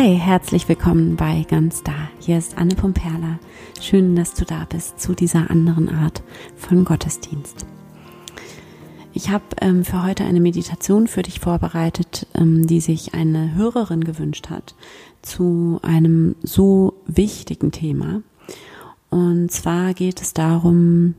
Hi, 0.00 0.16
herzlich 0.16 0.68
willkommen 0.68 1.16
bei 1.16 1.44
Ganz 1.50 1.82
Da. 1.82 1.92
Hier 2.20 2.38
ist 2.38 2.56
Anne 2.56 2.76
Pumperla. 2.76 3.40
Schön, 3.80 4.14
dass 4.14 4.32
du 4.32 4.44
da 4.44 4.64
bist 4.64 5.00
zu 5.00 5.12
dieser 5.12 5.50
anderen 5.50 5.88
Art 5.88 6.22
von 6.56 6.84
Gottesdienst. 6.84 7.66
Ich 9.12 9.30
habe 9.30 9.42
ähm, 9.60 9.84
für 9.84 10.04
heute 10.04 10.22
eine 10.22 10.38
Meditation 10.38 11.08
für 11.08 11.22
dich 11.22 11.40
vorbereitet, 11.40 12.28
ähm, 12.36 12.68
die 12.68 12.78
sich 12.78 13.14
eine 13.14 13.56
Hörerin 13.56 14.04
gewünscht 14.04 14.50
hat 14.50 14.76
zu 15.22 15.80
einem 15.82 16.36
so 16.44 16.94
wichtigen 17.08 17.72
Thema. 17.72 18.22
Und 19.10 19.50
zwar 19.50 19.94
geht 19.94 20.22
es 20.22 20.32
darum, 20.32 21.14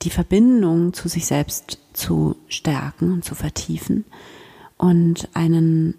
die 0.00 0.10
Verbindung 0.10 0.94
zu 0.94 1.06
sich 1.08 1.26
selbst 1.26 1.80
zu 1.92 2.34
stärken 2.48 3.12
und 3.12 3.26
zu 3.26 3.34
vertiefen 3.34 4.06
und 4.78 5.28
einen 5.34 5.96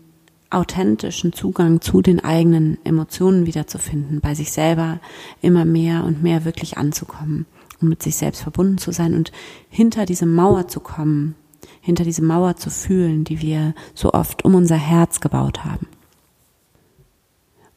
authentischen 0.49 1.33
Zugang 1.33 1.81
zu 1.81 2.01
den 2.01 2.23
eigenen 2.23 2.77
Emotionen 2.83 3.45
wiederzufinden, 3.45 4.19
bei 4.21 4.33
sich 4.33 4.51
selber 4.51 4.99
immer 5.41 5.65
mehr 5.65 6.03
und 6.03 6.23
mehr 6.23 6.45
wirklich 6.45 6.77
anzukommen 6.77 7.45
und 7.81 7.89
mit 7.89 8.01
sich 8.01 8.15
selbst 8.15 8.41
verbunden 8.41 8.77
zu 8.77 8.91
sein 8.91 9.13
und 9.13 9.31
hinter 9.69 10.05
diese 10.05 10.25
Mauer 10.25 10.67
zu 10.67 10.79
kommen, 10.79 11.35
hinter 11.81 12.03
diese 12.03 12.23
Mauer 12.23 12.55
zu 12.55 12.69
fühlen, 12.69 13.23
die 13.23 13.41
wir 13.41 13.75
so 13.93 14.13
oft 14.13 14.43
um 14.43 14.55
unser 14.55 14.75
Herz 14.75 15.19
gebaut 15.19 15.63
haben. 15.63 15.87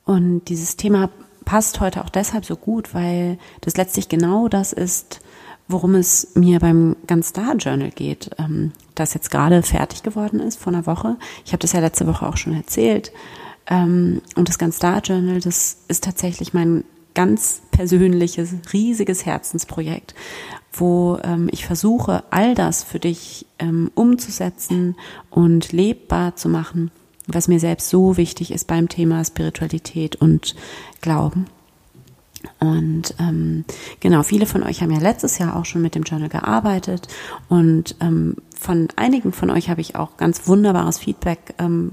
Und 0.04 0.48
dieses 0.48 0.76
Thema 0.76 1.10
passt 1.44 1.80
heute 1.80 2.04
auch 2.04 2.08
deshalb 2.10 2.44
so 2.44 2.56
gut, 2.56 2.94
weil 2.94 3.38
das 3.60 3.76
letztlich 3.76 4.08
genau 4.08 4.48
das 4.48 4.72
ist, 4.72 5.20
worum 5.68 5.94
es 5.94 6.28
mir 6.34 6.58
beim 6.58 6.96
Ganz 7.06 7.32
Da 7.32 7.54
Journal 7.54 7.90
geht, 7.90 8.30
ähm, 8.38 8.72
das 8.94 9.14
jetzt 9.14 9.30
gerade 9.30 9.62
fertig 9.62 10.02
geworden 10.02 10.40
ist 10.40 10.58
vor 10.58 10.72
einer 10.72 10.86
Woche. 10.86 11.16
Ich 11.44 11.52
habe 11.52 11.60
das 11.60 11.72
ja 11.72 11.80
letzte 11.80 12.06
Woche 12.06 12.26
auch 12.26 12.36
schon 12.36 12.54
erzählt. 12.54 13.12
Ähm, 13.68 14.22
und 14.36 14.48
das 14.48 14.58
Ganz 14.58 14.78
Da 14.78 14.98
Journal, 14.98 15.40
das 15.40 15.78
ist 15.88 16.04
tatsächlich 16.04 16.52
mein 16.52 16.84
ganz 17.14 17.62
persönliches, 17.70 18.54
riesiges 18.72 19.26
Herzensprojekt, 19.26 20.14
wo 20.72 21.18
ähm, 21.22 21.48
ich 21.52 21.66
versuche, 21.66 22.24
all 22.30 22.54
das 22.54 22.82
für 22.82 22.98
dich 22.98 23.46
ähm, 23.58 23.90
umzusetzen 23.94 24.96
und 25.30 25.72
lebbar 25.72 26.36
zu 26.36 26.48
machen, 26.48 26.90
was 27.26 27.48
mir 27.48 27.60
selbst 27.60 27.88
so 27.88 28.16
wichtig 28.16 28.50
ist 28.50 28.66
beim 28.66 28.88
Thema 28.88 29.24
Spiritualität 29.24 30.16
und 30.16 30.54
Glauben. 31.00 31.46
Und 32.58 33.14
ähm, 33.18 33.64
genau, 34.00 34.22
viele 34.22 34.46
von 34.46 34.62
euch 34.62 34.82
haben 34.82 34.90
ja 34.90 34.98
letztes 34.98 35.38
Jahr 35.38 35.56
auch 35.56 35.64
schon 35.64 35.82
mit 35.82 35.94
dem 35.94 36.02
Journal 36.02 36.28
gearbeitet 36.28 37.08
und 37.48 37.96
ähm, 38.00 38.36
von 38.58 38.88
einigen 38.96 39.32
von 39.32 39.50
euch 39.50 39.68
habe 39.68 39.80
ich 39.80 39.96
auch 39.96 40.16
ganz 40.16 40.46
wunderbares 40.48 40.98
Feedback 40.98 41.54
ähm, 41.58 41.92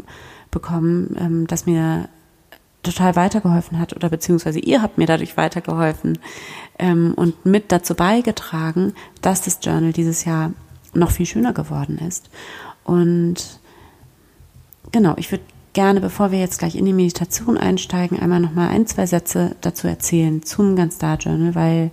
bekommen, 0.52 1.16
ähm, 1.20 1.48
das 1.48 1.66
mir 1.66 2.10
total 2.84 3.16
weitergeholfen 3.16 3.80
hat 3.80 3.96
oder 3.96 4.10
beziehungsweise 4.10 4.60
ihr 4.60 4.82
habt 4.82 4.98
mir 4.98 5.06
dadurch 5.06 5.38
weitergeholfen 5.38 6.18
ähm, 6.78 7.14
und 7.16 7.46
mit 7.46 7.72
dazu 7.72 7.94
beigetragen, 7.94 8.94
dass 9.22 9.42
das 9.42 9.60
Journal 9.62 9.92
dieses 9.92 10.26
Jahr 10.26 10.54
noch 10.94 11.12
viel 11.12 11.26
schöner 11.26 11.54
geworden 11.54 11.98
ist. 12.00 12.30
Und 12.84 13.60
genau, 14.92 15.14
ich 15.18 15.32
würde 15.32 15.44
gerne, 15.74 16.02
bevor 16.02 16.32
wir 16.32 16.40
jetzt 16.40 16.60
gleich 16.60 16.76
in 16.76 16.86
die 16.86 16.94
Meditation 16.94 17.58
einsteigen, 17.58 18.20
einmal 18.20 18.40
nochmal 18.40 18.70
ein, 18.70 18.88
zwei 18.88 19.06
Sätze 19.06 19.56
dazu 19.62 19.88
erzählen 19.88 20.44
zum 20.44 20.76
Ganz 20.76 20.96
Star 20.96 21.18
Journal, 21.18 21.56
weil 21.56 21.92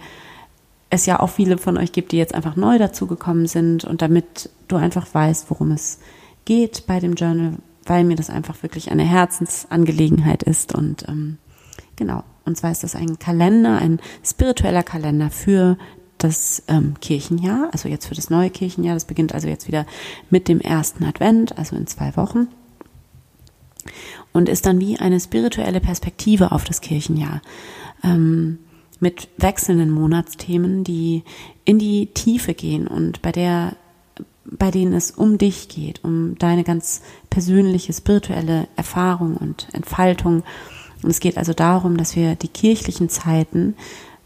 es 0.90 1.06
ja 1.06 1.20
auch 1.20 1.30
viele 1.30 1.58
von 1.58 1.76
euch 1.76 1.92
gibt, 1.92 2.12
die 2.12 2.16
jetzt 2.16 2.34
einfach 2.34 2.56
neu 2.56 2.78
dazugekommen 2.78 3.46
sind 3.46 3.84
und 3.84 4.02
damit 4.02 4.50
du 4.68 4.76
einfach 4.76 5.06
weißt, 5.12 5.50
worum 5.50 5.72
es 5.72 5.98
geht 6.44 6.86
bei 6.86 7.00
dem 7.00 7.14
Journal, 7.14 7.54
weil 7.84 8.04
mir 8.04 8.16
das 8.16 8.30
einfach 8.30 8.62
wirklich 8.62 8.90
eine 8.90 9.04
Herzensangelegenheit 9.04 10.42
ist 10.42 10.74
und 10.74 11.08
ähm, 11.08 11.38
genau. 11.96 12.22
Und 12.44 12.56
zwar 12.56 12.70
ist 12.70 12.84
das 12.84 12.94
ein 12.94 13.18
Kalender, 13.18 13.78
ein 13.78 13.98
spiritueller 14.22 14.84
Kalender 14.84 15.30
für 15.30 15.76
das 16.18 16.62
ähm, 16.68 16.94
Kirchenjahr, 17.00 17.68
also 17.72 17.88
jetzt 17.88 18.06
für 18.06 18.14
das 18.14 18.30
neue 18.30 18.50
Kirchenjahr. 18.50 18.94
Das 18.94 19.04
beginnt 19.04 19.34
also 19.34 19.48
jetzt 19.48 19.66
wieder 19.66 19.84
mit 20.30 20.46
dem 20.46 20.60
ersten 20.60 21.04
Advent, 21.04 21.58
also 21.58 21.74
in 21.74 21.88
zwei 21.88 22.16
Wochen 22.16 22.46
und 24.32 24.48
ist 24.48 24.66
dann 24.66 24.80
wie 24.80 24.98
eine 24.98 25.20
spirituelle 25.20 25.80
Perspektive 25.80 26.52
auf 26.52 26.64
das 26.64 26.80
Kirchenjahr. 26.80 27.42
Ähm, 28.02 28.58
mit 28.98 29.28
wechselnden 29.36 29.90
Monatsthemen, 29.90 30.82
die 30.82 31.22
in 31.64 31.78
die 31.78 32.06
Tiefe 32.06 32.54
gehen 32.54 32.86
und 32.86 33.20
bei 33.22 33.32
der 33.32 33.76
bei 34.48 34.70
denen 34.70 34.92
es 34.92 35.10
um 35.10 35.38
dich 35.38 35.68
geht, 35.68 36.04
um 36.04 36.36
deine 36.38 36.64
ganz 36.64 37.02
persönliche 37.30 37.92
spirituelle 37.92 38.68
Erfahrung 38.76 39.36
und 39.36 39.66
Entfaltung. 39.72 40.44
Und 41.02 41.10
es 41.10 41.20
geht 41.20 41.36
also 41.36 41.52
darum, 41.52 41.96
dass 41.96 42.16
wir 42.16 42.36
die 42.36 42.48
kirchlichen 42.48 43.08
Zeiten 43.08 43.74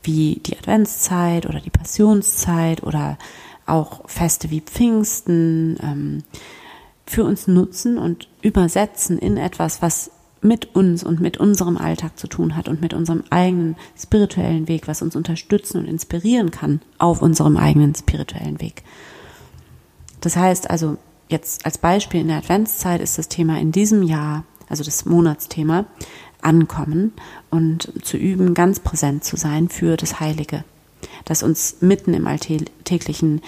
wie 0.02 0.40
die 0.44 0.56
Adventszeit 0.56 1.46
oder 1.46 1.60
die 1.60 1.70
Passionszeit 1.70 2.82
oder 2.82 3.18
auch 3.66 4.08
Feste 4.08 4.50
wie 4.50 4.60
Pfingsten, 4.60 5.78
ähm, 5.82 6.22
für 7.10 7.24
uns 7.24 7.48
nutzen 7.48 7.98
und 7.98 8.28
übersetzen 8.40 9.18
in 9.18 9.36
etwas, 9.36 9.82
was 9.82 10.12
mit 10.42 10.76
uns 10.76 11.02
und 11.02 11.20
mit 11.20 11.38
unserem 11.38 11.76
Alltag 11.76 12.16
zu 12.16 12.28
tun 12.28 12.56
hat 12.56 12.68
und 12.68 12.80
mit 12.80 12.94
unserem 12.94 13.24
eigenen 13.30 13.74
spirituellen 13.98 14.68
Weg, 14.68 14.86
was 14.86 15.02
uns 15.02 15.16
unterstützen 15.16 15.78
und 15.78 15.86
inspirieren 15.86 16.52
kann 16.52 16.80
auf 16.98 17.20
unserem 17.20 17.56
eigenen 17.56 17.96
spirituellen 17.96 18.60
Weg. 18.60 18.84
Das 20.20 20.36
heißt 20.36 20.70
also, 20.70 20.98
jetzt 21.28 21.66
als 21.66 21.78
Beispiel 21.78 22.20
in 22.20 22.28
der 22.28 22.36
Adventszeit 22.36 23.00
ist 23.00 23.18
das 23.18 23.26
Thema 23.26 23.58
in 23.58 23.72
diesem 23.72 24.04
Jahr, 24.04 24.44
also 24.68 24.84
das 24.84 25.04
Monatsthema, 25.04 25.86
ankommen 26.42 27.12
und 27.50 27.92
zu 28.04 28.16
üben, 28.16 28.54
ganz 28.54 28.78
präsent 28.78 29.24
zu 29.24 29.36
sein 29.36 29.68
für 29.68 29.96
das 29.96 30.20
Heilige, 30.20 30.62
das 31.24 31.42
uns 31.42 31.78
mitten 31.80 32.14
im 32.14 32.28
Alltäglichen 32.28 33.42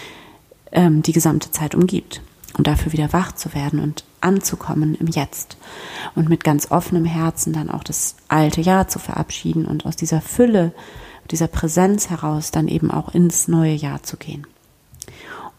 ähm, 0.72 1.02
die 1.02 1.12
gesamte 1.12 1.52
Zeit 1.52 1.76
umgibt 1.76 2.22
und 2.56 2.66
dafür 2.66 2.92
wieder 2.92 3.12
wach 3.12 3.32
zu 3.32 3.54
werden 3.54 3.80
und 3.80 4.04
anzukommen 4.20 4.94
im 4.94 5.06
Jetzt 5.06 5.56
und 6.14 6.28
mit 6.28 6.44
ganz 6.44 6.70
offenem 6.70 7.04
Herzen 7.04 7.52
dann 7.52 7.70
auch 7.70 7.84
das 7.84 8.16
alte 8.28 8.60
Jahr 8.60 8.88
zu 8.88 8.98
verabschieden 8.98 9.66
und 9.66 9.86
aus 9.86 9.96
dieser 9.96 10.20
Fülle, 10.20 10.72
dieser 11.30 11.48
Präsenz 11.48 12.10
heraus 12.10 12.50
dann 12.50 12.68
eben 12.68 12.90
auch 12.90 13.14
ins 13.14 13.48
neue 13.48 13.74
Jahr 13.74 14.02
zu 14.02 14.16
gehen. 14.16 14.46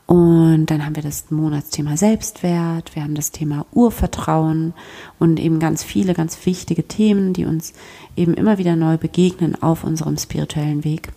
Und 0.06 0.68
dann 0.68 0.86
haben 0.86 0.96
wir 0.96 1.03
das 1.03 1.32
Monatsthema 1.32 1.96
Selbstwert, 1.96 2.94
wir 2.94 3.03
haben 3.03 3.16
das 3.16 3.32
Thema 3.32 3.66
Urvertrauen 3.72 4.74
und 5.18 5.40
eben 5.40 5.59
ganz 5.59 5.84
viele, 5.84 6.14
ganz 6.14 6.46
wichtige 6.46 6.88
Themen, 6.88 7.34
die 7.34 7.46
uns 7.46 7.74
eben 8.16 8.34
immer 8.34 8.58
wieder 8.58 8.76
neu 8.76 8.98
begegnen 8.98 9.62
auf 9.62 9.84
unserem 9.84 10.18
spirituellen 10.18 10.84
Weg. 10.84 11.14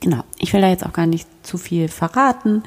Genau, 0.00 0.24
ich 0.38 0.52
will 0.54 0.62
da 0.62 0.68
jetzt 0.68 0.86
auch 0.86 0.94
gar 0.94 1.06
nicht 1.06 1.28
zu 1.42 1.58
viel 1.58 1.88
verraten. 1.88 2.62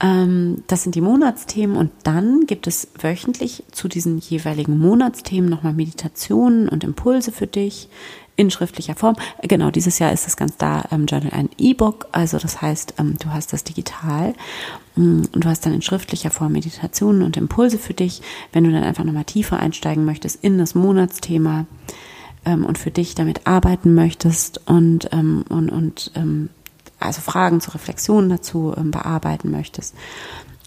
Ähm, 0.00 0.62
das 0.66 0.82
sind 0.82 0.94
die 0.94 1.00
Monatsthemen 1.00 1.76
und 1.76 1.90
dann 2.04 2.46
gibt 2.46 2.66
es 2.66 2.88
wöchentlich 3.00 3.64
zu 3.72 3.88
diesen 3.88 4.18
jeweiligen 4.18 4.78
Monatsthemen 4.78 5.50
nochmal 5.50 5.72
Meditationen 5.72 6.68
und 6.68 6.84
Impulse 6.84 7.32
für 7.32 7.46
dich 7.46 7.88
in 8.36 8.52
schriftlicher 8.52 8.94
Form. 8.94 9.16
Genau, 9.42 9.70
dieses 9.72 9.98
Jahr 9.98 10.12
ist 10.12 10.24
das 10.26 10.36
ganz 10.36 10.56
da 10.56 10.84
ähm, 10.92 11.06
Journal 11.06 11.32
ein 11.32 11.50
E-Book, 11.58 12.06
also 12.12 12.38
das 12.38 12.62
heißt, 12.62 12.94
ähm, 12.98 13.16
du 13.18 13.30
hast 13.30 13.52
das 13.52 13.64
digital 13.64 14.34
mm, 14.94 15.22
und 15.32 15.44
du 15.44 15.48
hast 15.48 15.66
dann 15.66 15.74
in 15.74 15.82
schriftlicher 15.82 16.30
Form 16.30 16.52
Meditationen 16.52 17.22
und 17.22 17.36
Impulse 17.36 17.78
für 17.78 17.94
dich, 17.94 18.22
wenn 18.52 18.62
du 18.62 18.70
dann 18.70 18.84
einfach 18.84 19.02
nochmal 19.02 19.24
tiefer 19.24 19.58
einsteigen 19.58 20.04
möchtest 20.04 20.44
in 20.44 20.56
das 20.56 20.76
Monatsthema 20.76 21.66
ähm, 22.44 22.64
und 22.64 22.78
für 22.78 22.92
dich 22.92 23.16
damit 23.16 23.48
arbeiten 23.48 23.94
möchtest 23.94 24.60
und, 24.68 25.08
ähm, 25.10 25.44
und, 25.48 25.70
und 25.70 26.12
ähm, 26.14 26.50
also 27.00 27.20
Fragen 27.20 27.60
zur 27.60 27.74
Reflexion 27.74 28.28
dazu 28.28 28.74
ähm, 28.76 28.90
bearbeiten 28.90 29.50
möchtest. 29.50 29.94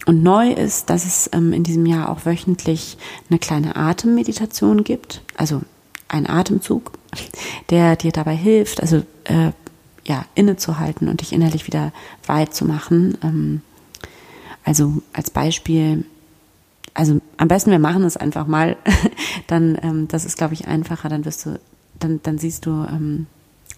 Und 0.06 0.22
neu 0.22 0.50
ist, 0.50 0.90
dass 0.90 1.04
es 1.04 1.30
ähm, 1.32 1.52
in 1.52 1.62
diesem 1.62 1.86
Jahr 1.86 2.08
auch 2.08 2.26
wöchentlich 2.26 2.98
eine 3.30 3.38
kleine 3.38 3.76
Atemmeditation 3.76 4.82
gibt, 4.84 5.22
also 5.36 5.62
ein 6.08 6.28
Atemzug, 6.28 6.92
der 7.70 7.96
dir 7.96 8.12
dabei 8.12 8.34
hilft, 8.34 8.80
also 8.80 9.02
äh, 9.24 9.52
ja, 10.04 10.24
innezuhalten 10.34 11.08
und 11.08 11.20
dich 11.20 11.32
innerlich 11.32 11.66
wieder 11.66 11.92
weit 12.26 12.54
zu 12.54 12.64
machen. 12.64 13.16
Ähm, 13.22 13.60
also 14.64 15.02
als 15.12 15.30
Beispiel, 15.30 16.04
also 16.94 17.20
am 17.36 17.48
besten 17.48 17.70
wir 17.70 17.78
machen 17.78 18.02
es 18.04 18.16
einfach 18.16 18.46
mal, 18.46 18.76
dann, 19.46 19.78
ähm, 19.82 20.08
das 20.08 20.24
ist 20.24 20.36
glaube 20.36 20.54
ich 20.54 20.66
einfacher, 20.66 21.08
dann 21.08 21.24
wirst 21.24 21.46
du, 21.46 21.60
dann, 22.00 22.20
dann 22.24 22.38
siehst 22.38 22.66
du, 22.66 22.70
ähm, 22.70 23.26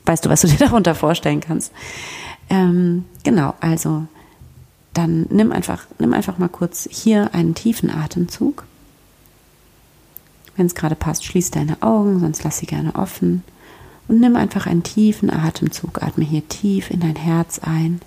weißt 0.05 0.25
du, 0.25 0.31
was 0.31 0.43
du 0.43 0.49
dir 0.49 0.59
darunter 0.59 0.95
vorstellen 0.95 1.41
kannst. 1.41 1.73
Ähm, 2.51 3.05
genau, 3.23 3.55
also 3.61 4.06
dann 4.93 5.27
nimm 5.31 5.51
einfach, 5.53 5.87
nimm 5.99 6.15
einfach 6.15 6.39
mal 6.39 6.49
kurz 6.49 6.89
hier 6.91 7.35
einen 7.35 7.55
tiefen 7.55 7.91
Atemzug. 7.91 8.65
Wenn 10.56 10.67
es 10.67 10.75
gerade 10.75 10.95
passt, 10.95 11.25
schließ 11.25 11.51
deine 11.51 11.83
Augen, 11.83 12.21
sonst 12.21 12.45
lass 12.45 12.59
sie 12.59 12.67
gerne 12.67 12.95
offen. 12.95 13.43
Und 14.06 14.21
nimm 14.21 14.37
einfach 14.37 14.67
einen 14.67 14.83
tiefen 14.83 15.31
Atemzug. 15.31 16.03
Atme 16.03 16.25
hier 16.25 16.47
tief 16.47 16.91
in 16.91 17.00
dein 17.00 17.17
Herz 17.17 17.59
ein. 17.59 18.00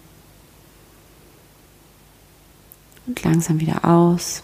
Und 3.05 3.21
langsam 3.23 3.59
wieder 3.59 3.83
aus. 3.83 4.43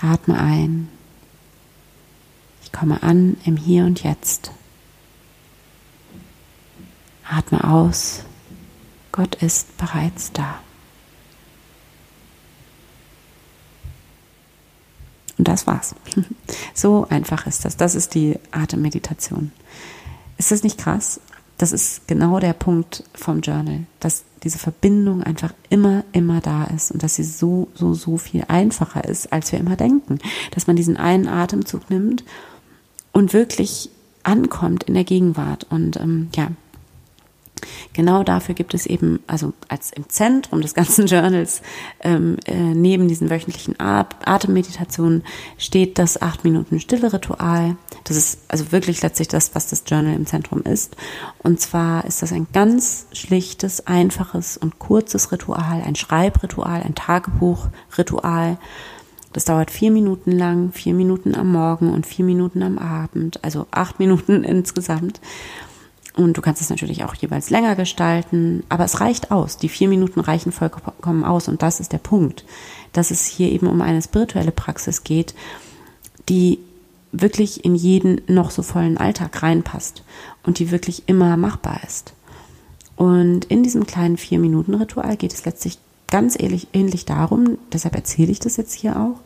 Atme 0.00 0.38
ein. 0.38 0.88
Ich 2.72 2.78
komme 2.78 3.02
an 3.02 3.36
im 3.44 3.56
Hier 3.56 3.84
und 3.84 4.02
Jetzt. 4.02 4.52
Atme 7.28 7.64
aus. 7.64 8.22
Gott 9.12 9.36
ist 9.36 9.76
bereits 9.76 10.32
da. 10.32 10.60
Und 15.36 15.48
das 15.48 15.66
war's. 15.66 15.94
So 16.74 17.06
einfach 17.08 17.46
ist 17.46 17.64
das. 17.64 17.76
Das 17.76 17.94
ist 17.94 18.14
die 18.14 18.38
Atemmeditation. 18.52 19.52
Ist 20.38 20.50
das 20.50 20.62
nicht 20.62 20.78
krass? 20.78 21.20
Das 21.58 21.72
ist 21.72 22.06
genau 22.06 22.38
der 22.40 22.54
Punkt 22.54 23.04
vom 23.14 23.40
Journal, 23.40 23.84
dass 23.98 24.24
diese 24.42 24.58
Verbindung 24.58 25.22
einfach 25.22 25.52
immer, 25.68 26.04
immer 26.12 26.40
da 26.40 26.64
ist 26.64 26.90
und 26.90 27.02
dass 27.02 27.16
sie 27.16 27.24
so, 27.24 27.68
so, 27.74 27.92
so 27.92 28.16
viel 28.16 28.44
einfacher 28.48 29.04
ist, 29.04 29.32
als 29.32 29.52
wir 29.52 29.58
immer 29.58 29.76
denken. 29.76 30.18
Dass 30.52 30.66
man 30.66 30.76
diesen 30.76 30.96
einen 30.96 31.28
Atemzug 31.28 31.90
nimmt 31.90 32.24
und 33.20 33.34
wirklich 33.34 33.90
ankommt 34.22 34.84
in 34.84 34.94
der 34.94 35.04
Gegenwart. 35.04 35.66
Und 35.68 35.98
ähm, 35.98 36.30
ja, 36.34 36.48
Genau 37.92 38.22
dafür 38.22 38.54
gibt 38.54 38.72
es 38.72 38.86
eben, 38.86 39.20
also 39.26 39.52
als 39.68 39.92
im 39.92 40.08
Zentrum 40.08 40.62
des 40.62 40.72
ganzen 40.72 41.06
Journals, 41.08 41.60
ähm, 42.00 42.38
äh, 42.46 42.54
neben 42.54 43.06
diesen 43.06 43.28
wöchentlichen 43.28 43.78
Atemmeditationen 43.78 45.24
steht 45.58 45.98
das 45.98 46.22
acht 46.22 46.42
Minuten 46.42 46.80
Stille 46.80 47.12
Ritual. 47.12 47.76
Das 48.04 48.16
ist 48.16 48.38
also 48.48 48.72
wirklich 48.72 49.02
letztlich 49.02 49.28
das, 49.28 49.54
was 49.54 49.68
das 49.68 49.82
Journal 49.86 50.14
im 50.14 50.24
Zentrum 50.24 50.62
ist. 50.62 50.96
Und 51.42 51.60
zwar 51.60 52.06
ist 52.06 52.22
das 52.22 52.32
ein 52.32 52.46
ganz 52.54 53.04
schlichtes, 53.12 53.86
einfaches 53.86 54.56
und 54.56 54.78
kurzes 54.78 55.30
Ritual, 55.30 55.82
ein 55.84 55.96
Schreibritual, 55.96 56.82
ein 56.82 56.94
Tagebuchritual. 56.94 58.56
Das 59.32 59.44
dauert 59.44 59.70
vier 59.70 59.90
Minuten 59.90 60.32
lang, 60.32 60.72
vier 60.72 60.94
Minuten 60.94 61.34
am 61.34 61.52
Morgen 61.52 61.92
und 61.92 62.06
vier 62.06 62.24
Minuten 62.24 62.62
am 62.62 62.78
Abend, 62.78 63.42
also 63.44 63.66
acht 63.70 63.98
Minuten 63.98 64.44
insgesamt. 64.44 65.20
Und 66.16 66.36
du 66.36 66.40
kannst 66.42 66.60
es 66.60 66.70
natürlich 66.70 67.04
auch 67.04 67.14
jeweils 67.14 67.50
länger 67.50 67.76
gestalten, 67.76 68.64
aber 68.68 68.84
es 68.84 69.00
reicht 69.00 69.30
aus. 69.30 69.56
Die 69.56 69.68
vier 69.68 69.88
Minuten 69.88 70.18
reichen 70.18 70.50
vollkommen 70.50 71.24
aus 71.24 71.48
und 71.48 71.62
das 71.62 71.78
ist 71.78 71.92
der 71.92 71.98
Punkt, 71.98 72.44
dass 72.92 73.12
es 73.12 73.26
hier 73.26 73.50
eben 73.50 73.68
um 73.68 73.80
eine 73.80 74.02
spirituelle 74.02 74.50
Praxis 74.50 75.04
geht, 75.04 75.34
die 76.28 76.58
wirklich 77.12 77.64
in 77.64 77.74
jeden 77.74 78.20
noch 78.26 78.50
so 78.50 78.62
vollen 78.62 78.98
Alltag 78.98 79.42
reinpasst 79.42 80.02
und 80.42 80.58
die 80.58 80.70
wirklich 80.70 81.04
immer 81.06 81.36
machbar 81.36 81.80
ist. 81.86 82.12
Und 82.96 83.46
in 83.46 83.62
diesem 83.62 83.86
kleinen 83.86 84.16
vier 84.16 84.38
Minuten 84.38 84.74
Ritual 84.74 85.16
geht 85.16 85.32
es 85.32 85.44
letztlich 85.44 85.78
ganz 86.10 86.36
ähnlich, 86.38 86.68
ähnlich 86.72 87.04
darum, 87.04 87.58
deshalb 87.72 87.94
erzähle 87.94 88.30
ich 88.30 88.40
das 88.40 88.56
jetzt 88.56 88.74
hier 88.74 88.96
auch, 89.00 89.20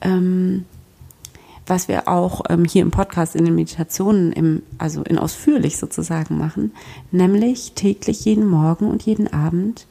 ähm, 0.00 0.64
was 1.66 1.88
wir 1.88 2.08
auch 2.08 2.42
ähm, 2.48 2.64
hier 2.64 2.82
im 2.82 2.90
Podcast 2.90 3.36
in 3.36 3.44
den 3.44 3.54
Meditationen, 3.54 4.32
im, 4.32 4.62
also 4.78 5.02
in 5.02 5.18
ausführlich 5.18 5.76
sozusagen 5.76 6.38
machen, 6.38 6.72
nämlich 7.10 7.72
täglich 7.72 8.24
jeden 8.24 8.46
Morgen 8.46 8.90
und 8.90 9.02
jeden 9.02 9.32
Abend 9.32 9.86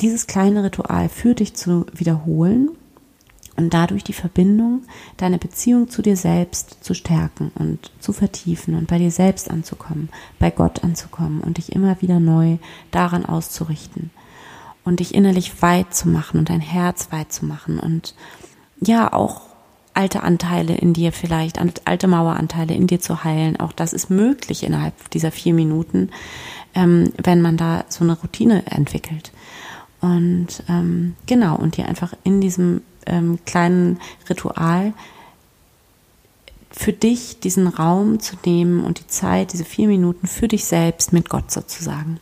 dieses 0.00 0.26
kleine 0.26 0.64
Ritual 0.64 1.08
für 1.08 1.34
dich 1.34 1.54
zu 1.54 1.86
wiederholen 1.92 2.70
und 3.56 3.74
dadurch 3.74 4.02
die 4.02 4.14
Verbindung, 4.14 4.82
deine 5.18 5.38
Beziehung 5.38 5.90
zu 5.90 6.00
dir 6.00 6.16
selbst 6.16 6.78
zu 6.82 6.94
stärken 6.94 7.52
und 7.54 7.92
zu 8.00 8.12
vertiefen 8.12 8.74
und 8.74 8.88
bei 8.88 8.98
dir 8.98 9.10
selbst 9.10 9.50
anzukommen, 9.50 10.08
bei 10.38 10.50
Gott 10.50 10.82
anzukommen 10.82 11.40
und 11.42 11.58
dich 11.58 11.72
immer 11.72 12.00
wieder 12.00 12.18
neu 12.18 12.56
daran 12.90 13.26
auszurichten 13.26 14.10
und 14.84 15.00
dich 15.00 15.14
innerlich 15.14 15.62
weit 15.62 15.94
zu 15.94 16.08
machen 16.08 16.38
und 16.38 16.50
dein 16.50 16.60
Herz 16.60 17.08
weit 17.10 17.32
zu 17.32 17.44
machen 17.44 17.78
und 17.78 18.14
ja 18.80 19.12
auch 19.12 19.42
alte 19.94 20.22
Anteile 20.22 20.74
in 20.74 20.92
dir 20.92 21.12
vielleicht, 21.12 21.58
alte 21.84 22.08
Maueranteile 22.08 22.74
in 22.74 22.86
dir 22.86 23.00
zu 23.00 23.24
heilen. 23.24 23.58
Auch 23.60 23.72
das 23.72 23.92
ist 23.92 24.10
möglich 24.10 24.62
innerhalb 24.62 25.10
dieser 25.10 25.30
vier 25.30 25.54
Minuten, 25.54 26.10
ähm, 26.74 27.12
wenn 27.22 27.42
man 27.42 27.56
da 27.56 27.84
so 27.88 28.04
eine 28.04 28.18
Routine 28.18 28.64
entwickelt. 28.66 29.32
Und 30.00 30.64
ähm, 30.68 31.14
genau, 31.26 31.56
und 31.56 31.76
dir 31.76 31.86
einfach 31.86 32.14
in 32.24 32.40
diesem 32.40 32.82
ähm, 33.06 33.38
kleinen 33.44 34.00
Ritual 34.28 34.94
für 36.70 36.92
dich 36.92 37.38
diesen 37.40 37.66
Raum 37.66 38.18
zu 38.18 38.36
nehmen 38.46 38.82
und 38.82 38.98
die 38.98 39.06
Zeit, 39.06 39.52
diese 39.52 39.64
vier 39.64 39.88
Minuten 39.88 40.26
für 40.26 40.48
dich 40.48 40.64
selbst 40.64 41.12
mit 41.12 41.28
Gott 41.28 41.50
sozusagen. 41.50 42.18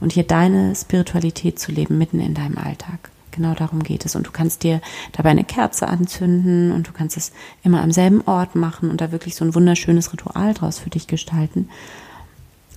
Und 0.00 0.12
hier 0.12 0.24
deine 0.24 0.74
Spiritualität 0.74 1.58
zu 1.58 1.72
leben 1.72 1.98
mitten 1.98 2.20
in 2.20 2.34
deinem 2.34 2.58
Alltag. 2.58 3.10
Genau 3.30 3.54
darum 3.54 3.82
geht 3.82 4.04
es. 4.04 4.16
Und 4.16 4.26
du 4.26 4.30
kannst 4.30 4.62
dir 4.62 4.80
dabei 5.12 5.30
eine 5.30 5.44
Kerze 5.44 5.88
anzünden 5.88 6.72
und 6.72 6.88
du 6.88 6.92
kannst 6.92 7.16
es 7.16 7.32
immer 7.62 7.82
am 7.82 7.92
selben 7.92 8.22
Ort 8.22 8.54
machen 8.54 8.90
und 8.90 9.00
da 9.00 9.12
wirklich 9.12 9.34
so 9.34 9.44
ein 9.44 9.54
wunderschönes 9.54 10.12
Ritual 10.12 10.54
draus 10.54 10.78
für 10.78 10.90
dich 10.90 11.06
gestalten. 11.06 11.68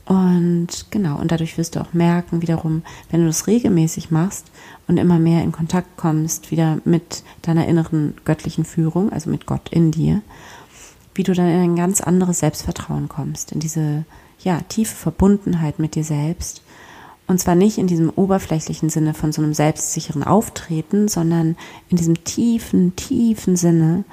Und 0.06 0.68
genau, 0.92 1.18
und 1.18 1.31
dadurch 1.31 1.58
wirst 1.58 1.75
du 1.75 1.80
auch 1.80 1.94
merken, 1.94 2.42
wiederum, 2.42 2.84
wenn 3.10 3.22
du 3.22 3.28
das 3.28 3.48
regelmäßig 3.48 4.12
machst 4.12 4.52
und 4.88 4.98
immer 4.98 5.18
mehr 5.18 5.44
in 5.44 5.54
Kontakt 5.54 5.96
kommst, 5.96 6.52
wieder 6.52 6.80
mit 6.84 7.24
deiner 7.42 7.68
inneren 7.68 8.14
göttlichen 8.25 8.66
Führung, 8.66 9.14
also 9.14 9.30
mit 9.30 9.46
Gott 9.46 9.70
in 9.70 9.92
dir, 9.92 10.22
wie 11.16 11.24
du 11.24 11.34
dann 11.34 11.48
in 11.48 11.62
ein 11.62 11.75
ganz 11.78 12.02
anderes 12.02 12.40
Selbstvertrauen 12.40 13.08
kommst, 13.08 13.54
in 13.54 13.62
diese, 13.62 14.04
ja, 14.40 14.60
tiefe 14.68 14.96
Verbundenheit 14.96 15.80
mit 15.80 15.96
dir 15.96 16.04
selbst 16.04 16.62
und 17.28 17.40
zwar 17.40 17.56
nicht 17.56 17.78
in 17.78 17.88
diesem 17.88 18.10
oberflächlichen 18.10 18.90
Sinne 18.90 19.14
von 19.14 19.31
so 19.31 19.42
einem 19.42 19.54
selbstsicheren 19.54 20.24
Auftreten, 20.24 21.08
sondern 21.08 21.56
in 21.90 21.98
diesem 21.98 22.24
tiefen, 22.24 22.96
tiefen 22.96 23.56
Sinne 23.56 24.04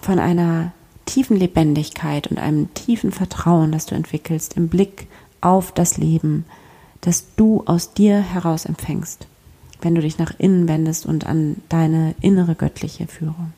von 0.00 0.18
einer 0.18 0.72
tiefen 1.04 1.36
Lebendigkeit 1.36 2.28
und 2.28 2.38
einem 2.38 2.72
tiefen 2.74 3.12
Vertrauen, 3.12 3.72
das 3.72 3.86
du 3.86 3.94
entwickelst 3.94 4.56
im 4.56 4.68
Blick 4.68 5.08
auf 5.40 5.72
das 5.72 5.96
Leben, 5.96 6.44
das 7.00 7.34
du 7.36 7.62
aus 7.66 7.94
dir 7.94 8.20
heraus 8.20 8.66
empfängst, 8.66 9.26
wenn 9.80 9.94
du 9.94 10.00
dich 10.00 10.18
nach 10.18 10.32
innen 10.38 10.68
wendest 10.68 11.06
und 11.06 11.26
an 11.26 11.56
deine 11.68 12.14
innere 12.20 12.54
göttliche 12.54 13.06
Führung. 13.06 13.52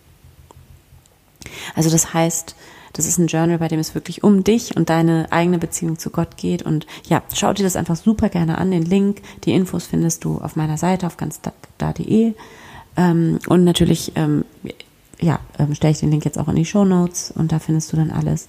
Also 1.74 1.90
das 1.90 2.14
heißt, 2.14 2.54
das 2.92 3.06
ist 3.06 3.18
ein 3.18 3.28
Journal, 3.28 3.58
bei 3.58 3.68
dem 3.68 3.80
es 3.80 3.94
wirklich 3.94 4.24
um 4.24 4.44
dich 4.44 4.76
und 4.76 4.90
deine 4.90 5.30
eigene 5.30 5.58
Beziehung 5.58 5.98
zu 5.98 6.10
Gott 6.10 6.36
geht. 6.36 6.62
Und 6.62 6.86
ja, 7.08 7.22
schau 7.34 7.52
dir 7.52 7.62
das 7.62 7.76
einfach 7.76 7.96
super 7.96 8.28
gerne 8.28 8.58
an. 8.58 8.70
Den 8.70 8.84
Link, 8.84 9.22
die 9.44 9.52
Infos 9.52 9.86
findest 9.86 10.24
du 10.24 10.38
auf 10.38 10.56
meiner 10.56 10.76
Seite 10.76 11.06
auf 11.06 11.16
ganzda.de. 11.16 12.34
Ähm, 12.96 13.38
und 13.46 13.64
natürlich, 13.64 14.12
ähm, 14.16 14.44
ja, 15.20 15.38
ähm, 15.58 15.74
stelle 15.74 15.92
ich 15.92 16.00
den 16.00 16.10
Link 16.10 16.24
jetzt 16.24 16.38
auch 16.38 16.48
in 16.48 16.56
die 16.56 16.64
Show 16.64 16.84
Notes 16.84 17.30
und 17.30 17.52
da 17.52 17.58
findest 17.58 17.92
du 17.92 17.96
dann 17.96 18.10
alles. 18.10 18.48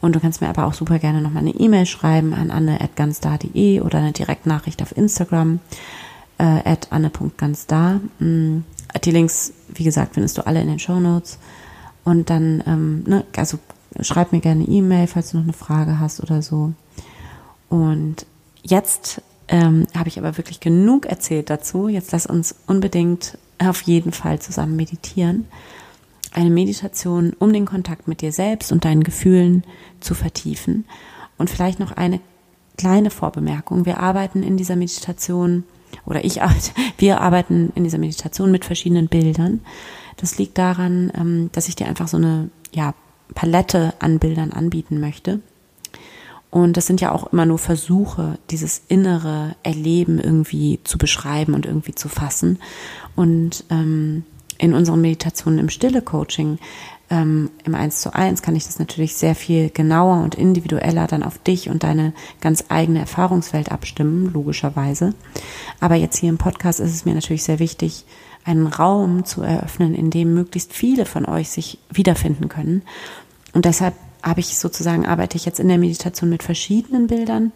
Und 0.00 0.16
du 0.16 0.20
kannst 0.20 0.40
mir 0.40 0.48
aber 0.48 0.66
auch 0.66 0.74
super 0.74 0.98
gerne 0.98 1.20
nochmal 1.20 1.42
eine 1.42 1.54
E-Mail 1.54 1.86
schreiben 1.86 2.34
an 2.34 2.50
anne.ganzda.de 2.50 3.80
oder 3.80 3.98
eine 3.98 4.12
Direktnachricht 4.12 4.82
auf 4.82 4.96
Instagram 4.96 5.60
äh, 6.38 6.44
at 6.64 6.88
anne.ganzda. 6.90 8.00
Mm, 8.18 8.58
die 9.04 9.10
Links, 9.10 9.52
wie 9.68 9.84
gesagt, 9.84 10.14
findest 10.14 10.38
du 10.38 10.46
alle 10.46 10.60
in 10.60 10.68
den 10.68 10.78
Show 10.78 10.98
Notes. 10.98 11.38
Und 12.04 12.30
dann, 12.30 12.62
ähm, 12.66 13.04
ne, 13.06 13.24
also 13.36 13.58
schreib 14.00 14.32
mir 14.32 14.40
gerne 14.40 14.64
E-Mail, 14.64 15.06
falls 15.06 15.30
du 15.30 15.38
noch 15.38 15.44
eine 15.44 15.52
Frage 15.52 15.98
hast 15.98 16.22
oder 16.22 16.42
so. 16.42 16.72
Und 17.68 18.26
jetzt 18.62 19.22
ähm, 19.48 19.86
habe 19.96 20.08
ich 20.08 20.18
aber 20.18 20.36
wirklich 20.36 20.60
genug 20.60 21.06
erzählt 21.06 21.50
dazu. 21.50 21.88
Jetzt 21.88 22.12
lass 22.12 22.26
uns 22.26 22.54
unbedingt 22.66 23.38
auf 23.58 23.82
jeden 23.82 24.12
Fall 24.12 24.40
zusammen 24.40 24.76
meditieren. 24.76 25.46
Eine 26.32 26.50
Meditation, 26.50 27.34
um 27.38 27.52
den 27.52 27.66
Kontakt 27.66 28.08
mit 28.08 28.22
dir 28.22 28.32
selbst 28.32 28.72
und 28.72 28.84
deinen 28.84 29.04
Gefühlen 29.04 29.64
zu 30.00 30.14
vertiefen. 30.14 30.86
Und 31.36 31.50
vielleicht 31.50 31.78
noch 31.78 31.92
eine 31.92 32.20
kleine 32.78 33.10
Vorbemerkung. 33.10 33.84
Wir 33.84 34.00
arbeiten 34.00 34.42
in 34.42 34.56
dieser 34.56 34.76
Meditation, 34.76 35.64
oder 36.06 36.24
ich 36.24 36.42
arbeite, 36.42 36.70
wir 36.98 37.20
arbeiten 37.20 37.72
in 37.74 37.84
dieser 37.84 37.98
Meditation 37.98 38.50
mit 38.50 38.64
verschiedenen 38.64 39.08
Bildern. 39.08 39.60
Das 40.16 40.38
liegt 40.38 40.56
daran, 40.56 41.12
ähm, 41.14 41.50
dass 41.52 41.68
ich 41.68 41.76
dir 41.76 41.86
einfach 41.86 42.08
so 42.08 42.16
eine 42.16 42.50
ja, 42.72 42.94
Palette 43.32 43.94
an 43.98 44.18
Bildern 44.18 44.52
anbieten 44.52 45.00
möchte. 45.00 45.40
Und 46.50 46.76
das 46.76 46.86
sind 46.86 47.00
ja 47.00 47.12
auch 47.12 47.32
immer 47.32 47.46
nur 47.46 47.58
Versuche, 47.58 48.38
dieses 48.50 48.82
innere 48.88 49.56
Erleben 49.62 50.20
irgendwie 50.20 50.80
zu 50.84 50.98
beschreiben 50.98 51.54
und 51.54 51.64
irgendwie 51.64 51.94
zu 51.94 52.10
fassen. 52.10 52.58
Und 53.16 53.64
ähm, 53.70 54.24
in 54.58 54.74
unseren 54.74 55.00
Meditationen 55.00 55.58
im 55.58 55.70
Stille-Coaching, 55.70 56.58
ähm, 57.08 57.50
im 57.64 57.74
Eins 57.74 58.00
zu 58.00 58.14
eins, 58.14 58.42
kann 58.42 58.54
ich 58.54 58.64
das 58.64 58.78
natürlich 58.78 59.14
sehr 59.14 59.34
viel 59.34 59.70
genauer 59.70 60.22
und 60.22 60.34
individueller 60.34 61.06
dann 61.06 61.22
auf 61.22 61.38
dich 61.38 61.68
und 61.68 61.84
deine 61.84 62.12
ganz 62.40 62.64
eigene 62.68 63.00
Erfahrungswelt 63.00 63.72
abstimmen, 63.72 64.30
logischerweise. 64.32 65.14
Aber 65.80 65.94
jetzt 65.94 66.18
hier 66.18 66.28
im 66.28 66.38
Podcast 66.38 66.80
ist 66.80 66.94
es 66.94 67.04
mir 67.04 67.14
natürlich 67.14 67.44
sehr 67.44 67.58
wichtig, 67.58 68.04
einen 68.44 68.66
Raum 68.66 69.24
zu 69.24 69.42
eröffnen, 69.42 69.94
in 69.94 70.10
dem 70.10 70.34
möglichst 70.34 70.72
viele 70.72 71.06
von 71.06 71.26
euch 71.26 71.50
sich 71.50 71.78
wiederfinden 71.90 72.48
können 72.48 72.82
und 73.52 73.64
deshalb 73.64 73.94
habe 74.22 74.40
ich 74.40 74.56
sozusagen, 74.58 75.06
arbeite 75.06 75.36
ich 75.36 75.44
jetzt 75.44 75.60
in 75.60 75.68
der 75.68 75.78
Meditation 75.78 76.30
mit 76.30 76.42
verschiedenen 76.42 77.06
Bildern. 77.06 77.52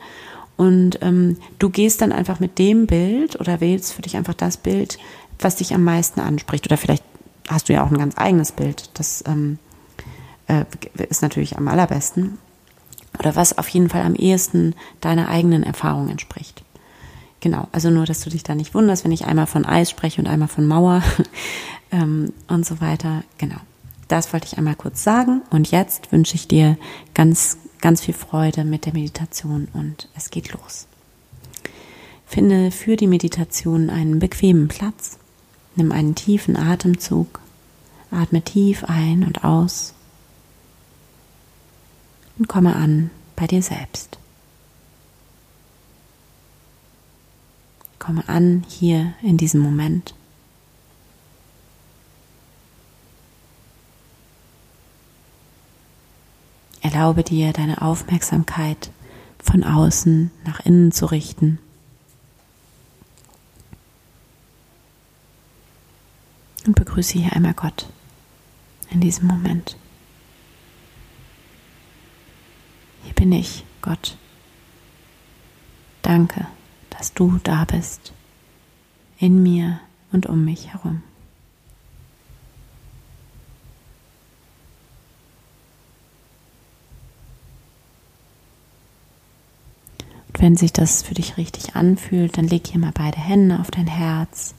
Und 0.57 0.99
ähm, 1.02 1.37
du 1.59 1.69
gehst 1.69 2.00
dann 2.00 2.12
einfach 2.12 2.40
mit 2.40 2.59
dem 2.59 2.87
Bild 2.87 3.38
oder 3.38 3.61
wählst 3.61 3.93
für 3.93 4.02
dich 4.02 4.16
einfach 4.16 4.35
das 4.35 4.57
Bild, 4.57 4.99
was 5.38 5.57
dich 5.57 5.75
am 5.75 5.85
meisten 5.85 6.21
anspricht. 6.21 6.66
Oder 6.66 6.76
vielleicht 6.76 7.05
hast 7.49 7.69
du 7.69 7.75
ja 7.75 7.85
auch 7.85 7.90
ein 7.90 7.99
ganz 7.99 8.16
eigenes 8.16 8.52
Bild. 8.52 8.90
Das 8.95 9.23
ähm, 9.26 9.59
äh, 10.49 10.64
ist 11.09 11.23
natürlich 11.23 11.57
am 11.57 11.69
allerbesten. 11.69 12.38
Oder 13.19 13.37
was 13.37 13.57
auf 13.57 13.69
jeden 13.69 13.88
Fall 13.88 14.02
am 14.02 14.14
ehesten 14.14 14.75
deiner 15.00 15.28
eigenen 15.28 15.62
Erfahrung 15.62 16.09
entspricht. 16.09 16.62
Genau, 17.46 17.68
also 17.70 17.90
nur, 17.90 18.06
dass 18.06 18.22
du 18.22 18.30
dich 18.30 18.42
da 18.42 18.56
nicht 18.56 18.74
wunderst, 18.74 19.04
wenn 19.04 19.12
ich 19.12 19.26
einmal 19.26 19.46
von 19.46 19.64
Eis 19.64 19.88
spreche 19.88 20.20
und 20.20 20.26
einmal 20.26 20.48
von 20.48 20.66
Mauer 20.66 21.00
ähm, 21.92 22.32
und 22.48 22.66
so 22.66 22.80
weiter. 22.80 23.22
Genau, 23.38 23.60
das 24.08 24.32
wollte 24.32 24.48
ich 24.48 24.58
einmal 24.58 24.74
kurz 24.74 25.04
sagen. 25.04 25.42
Und 25.50 25.70
jetzt 25.70 26.10
wünsche 26.10 26.34
ich 26.34 26.48
dir 26.48 26.76
ganz, 27.14 27.56
ganz 27.80 28.00
viel 28.00 28.14
Freude 28.14 28.64
mit 28.64 28.84
der 28.84 28.94
Meditation 28.94 29.68
und 29.74 30.08
es 30.16 30.30
geht 30.30 30.54
los. 30.54 30.88
Finde 32.26 32.72
für 32.72 32.96
die 32.96 33.06
Meditation 33.06 33.90
einen 33.90 34.18
bequemen 34.18 34.66
Platz. 34.66 35.16
Nimm 35.76 35.92
einen 35.92 36.16
tiefen 36.16 36.56
Atemzug. 36.56 37.38
Atme 38.10 38.42
tief 38.42 38.82
ein 38.88 39.22
und 39.22 39.44
aus. 39.44 39.94
Und 42.40 42.48
komme 42.48 42.74
an 42.74 43.12
bei 43.36 43.46
dir 43.46 43.62
selbst. 43.62 44.18
Komme 48.06 48.28
an 48.28 48.64
hier 48.68 49.14
in 49.20 49.36
diesem 49.36 49.60
Moment. 49.60 50.14
Erlaube 56.82 57.25
dir, 57.25 57.52
deine 57.52 57.82
Aufmerksamkeit 57.82 58.92
von 59.42 59.64
außen 59.64 60.30
nach 60.44 60.60
innen 60.60 60.92
zu 60.92 61.06
richten. 61.06 61.58
Und 66.64 66.76
begrüße 66.76 67.18
hier 67.18 67.32
einmal 67.32 67.54
Gott 67.54 67.88
in 68.90 69.00
diesem 69.00 69.26
Moment. 69.26 69.76
Hier 73.02 73.14
bin 73.14 73.32
ich, 73.32 73.64
Gott. 73.82 74.16
Danke 76.02 76.46
dass 76.96 77.12
du 77.12 77.38
da 77.42 77.64
bist, 77.64 78.12
in 79.18 79.42
mir 79.42 79.80
und 80.12 80.26
um 80.26 80.44
mich 80.44 80.72
herum. 80.72 81.02
Und 90.28 90.40
wenn 90.40 90.56
sich 90.56 90.72
das 90.72 91.02
für 91.02 91.14
dich 91.14 91.36
richtig 91.36 91.76
anfühlt, 91.76 92.36
dann 92.38 92.46
leg 92.46 92.66
hier 92.66 92.80
mal 92.80 92.92
beide 92.92 93.18
Hände 93.18 93.58
auf 93.58 93.70
dein 93.70 93.86
Herz 93.86 94.54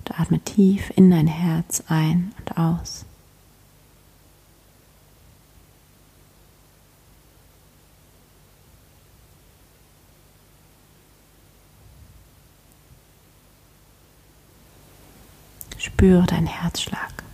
und 0.00 0.18
atme 0.20 0.40
tief 0.40 0.92
in 0.96 1.10
dein 1.10 1.26
Herz 1.26 1.82
ein 1.88 2.32
und 2.38 2.58
aus. 2.58 3.04
Spüre 15.96 16.26
deinen 16.26 16.46
Herzschlag. 16.46 17.24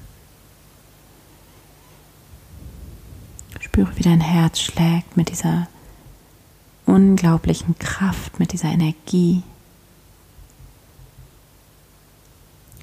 Spüre, 3.59 3.91
wie 3.97 4.05
dein 4.05 4.21
Herz 4.21 4.61
schlägt 4.61 5.17
mit 5.17 5.31
dieser 5.31 5.67
unglaublichen 6.87 7.77
Kraft, 7.81 8.39
mit 8.39 8.53
dieser 8.53 8.69
Energie. 8.69 9.43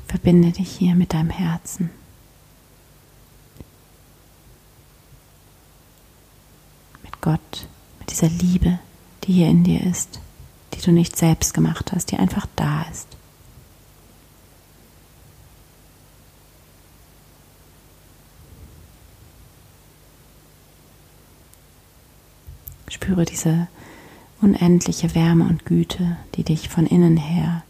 Verbinde 0.06 0.52
dich 0.52 0.70
hier 0.70 0.96
mit 0.96 1.14
deinem 1.14 1.30
Herzen. 1.30 1.90
Mit 7.04 7.22
Gott, 7.22 7.68
mit 8.00 8.12
dieser 8.12 8.28
Liebe, 8.28 8.80
die 9.24 9.32
hier 9.32 9.48
in 9.48 9.64
dir 9.64 9.82
ist, 9.86 10.20
die 10.74 10.82
du 10.82 10.92
nicht 10.92 11.16
selbst 11.16 11.54
gemacht 11.54 11.94
hast, 11.94 12.12
die 12.12 12.18
einfach 12.18 12.48
da 12.58 12.82
ist. 12.92 13.16
Spüre 23.02 23.24
diese 23.24 23.68
unendliche 24.42 25.16
Wärme 25.16 25.46
und 25.46 25.66
Güte, 25.66 26.18
die 26.36 26.44
dich 26.44 26.68
von 26.68 26.86
innen 26.86 27.16
her, 27.16 27.64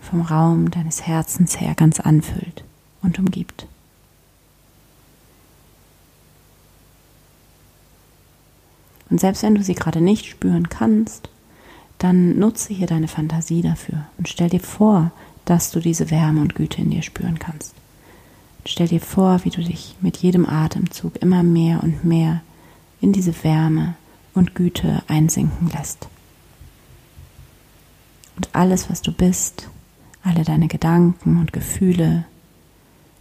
vom 0.00 0.20
Raum 0.20 0.70
deines 0.70 1.08
Herzens 1.08 1.60
her 1.60 1.74
ganz 1.74 1.98
anfüllt 1.98 2.62
und 3.02 3.18
umgibt. 3.18 3.66
Und 9.10 9.20
selbst 9.20 9.42
wenn 9.42 9.56
du 9.56 9.62
sie 9.64 9.74
gerade 9.74 10.00
nicht 10.00 10.26
spüren 10.26 10.68
kannst, 10.68 11.28
dann 11.98 12.38
nutze 12.38 12.72
hier 12.72 12.86
deine 12.86 13.08
Fantasie 13.08 13.62
dafür 13.62 14.06
und 14.18 14.28
stell 14.28 14.50
dir 14.50 14.60
vor, 14.60 15.10
dass 15.46 15.72
du 15.72 15.80
diese 15.80 16.12
Wärme 16.12 16.42
und 16.42 16.54
Güte 16.54 16.80
in 16.80 16.90
dir 16.90 17.02
spüren 17.02 17.40
kannst. 17.40 17.74
stell 18.64 18.86
dir 18.86 19.00
vor, 19.00 19.44
wie 19.44 19.50
du 19.50 19.64
dich 19.64 19.96
mit 20.00 20.18
jedem 20.18 20.46
Atemzug 20.48 21.16
immer 21.16 21.42
mehr 21.42 21.82
und 21.82 22.04
mehr 22.04 22.40
in 23.00 23.12
diese 23.12 23.42
Wärme 23.42 23.96
und 24.40 24.54
Güte 24.54 25.02
einsinken 25.06 25.68
lässt. 25.68 26.08
Und 28.36 28.48
alles, 28.54 28.88
was 28.88 29.02
du 29.02 29.12
bist, 29.12 29.68
alle 30.22 30.44
deine 30.44 30.66
Gedanken 30.66 31.38
und 31.38 31.52
Gefühle, 31.52 32.24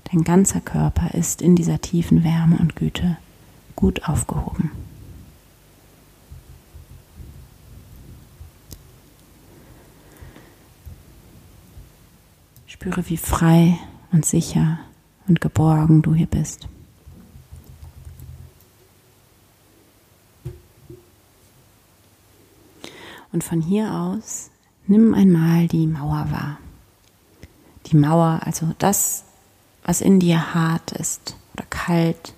dein 0.05 0.23
ganzer 0.23 0.61
Körper 0.61 1.13
ist 1.13 1.41
in 1.41 1.57
dieser 1.57 1.81
tiefen 1.81 2.23
Wärme 2.23 2.57
und 2.57 2.77
Güte 2.77 3.17
gut 3.75 4.07
aufgehoben. 4.07 4.71
Spüre, 12.65 13.09
wie 13.09 13.17
frei 13.17 13.77
und 14.13 14.25
sicher 14.25 14.79
und 15.27 15.41
geborgen 15.41 16.01
du 16.01 16.15
hier 16.15 16.27
bist. 16.27 16.69
Und 23.31 23.43
von 23.43 23.61
hier 23.61 23.93
aus 23.93 24.49
nimm 24.87 25.13
einmal 25.13 25.67
die 25.67 25.87
Mauer 25.87 26.27
wahr. 26.31 26.57
Die 27.87 27.95
Mauer, 27.95 28.41
also 28.43 28.73
das, 28.79 29.23
was 29.83 30.01
in 30.01 30.19
dir 30.19 30.53
hart 30.53 30.91
ist 30.91 31.35
oder 31.53 31.65
kalt, 31.69 32.33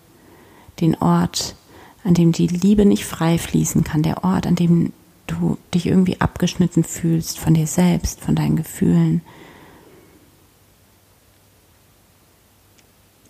den 0.80 0.96
Ort, 0.96 1.56
an 2.04 2.14
dem 2.14 2.32
die 2.32 2.48
Liebe 2.48 2.86
nicht 2.86 3.06
frei 3.06 3.38
fließen 3.38 3.84
kann, 3.84 4.04
der 4.04 4.24
Ort, 4.24 4.48
an 4.48 4.56
dem 4.56 4.94
du 5.28 5.58
dich 5.74 5.86
irgendwie 5.86 6.20
abgeschnitten 6.20 6.84
fühlst 6.84 7.40
von 7.40 7.54
dir 7.54 7.68
selbst, 7.68 8.20
von 8.20 8.36
deinen 8.36 8.56
Gefühlen. 8.56 9.22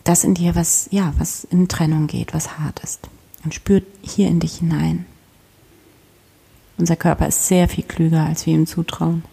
Das 0.03 0.23
in 0.23 0.33
dir, 0.33 0.55
was, 0.55 0.87
ja, 0.91 1.13
was 1.17 1.43
in 1.43 1.67
Trennung 1.67 2.07
geht, 2.07 2.33
was 2.33 2.57
hart 2.57 2.79
ist. 2.79 3.09
Und 3.43 3.53
spürt 3.53 3.85
hier 4.01 4.27
in 4.27 4.39
dich 4.39 4.57
hinein. 4.57 5.05
Unser 6.81 6.95
Körper 6.95 7.27
ist 7.27 7.47
sehr 7.47 7.69
viel 7.69 7.83
klüger, 7.83 8.25
als 8.25 8.47
wir 8.47 8.55
ihm 8.55 8.65
zutrauen. 8.65 9.23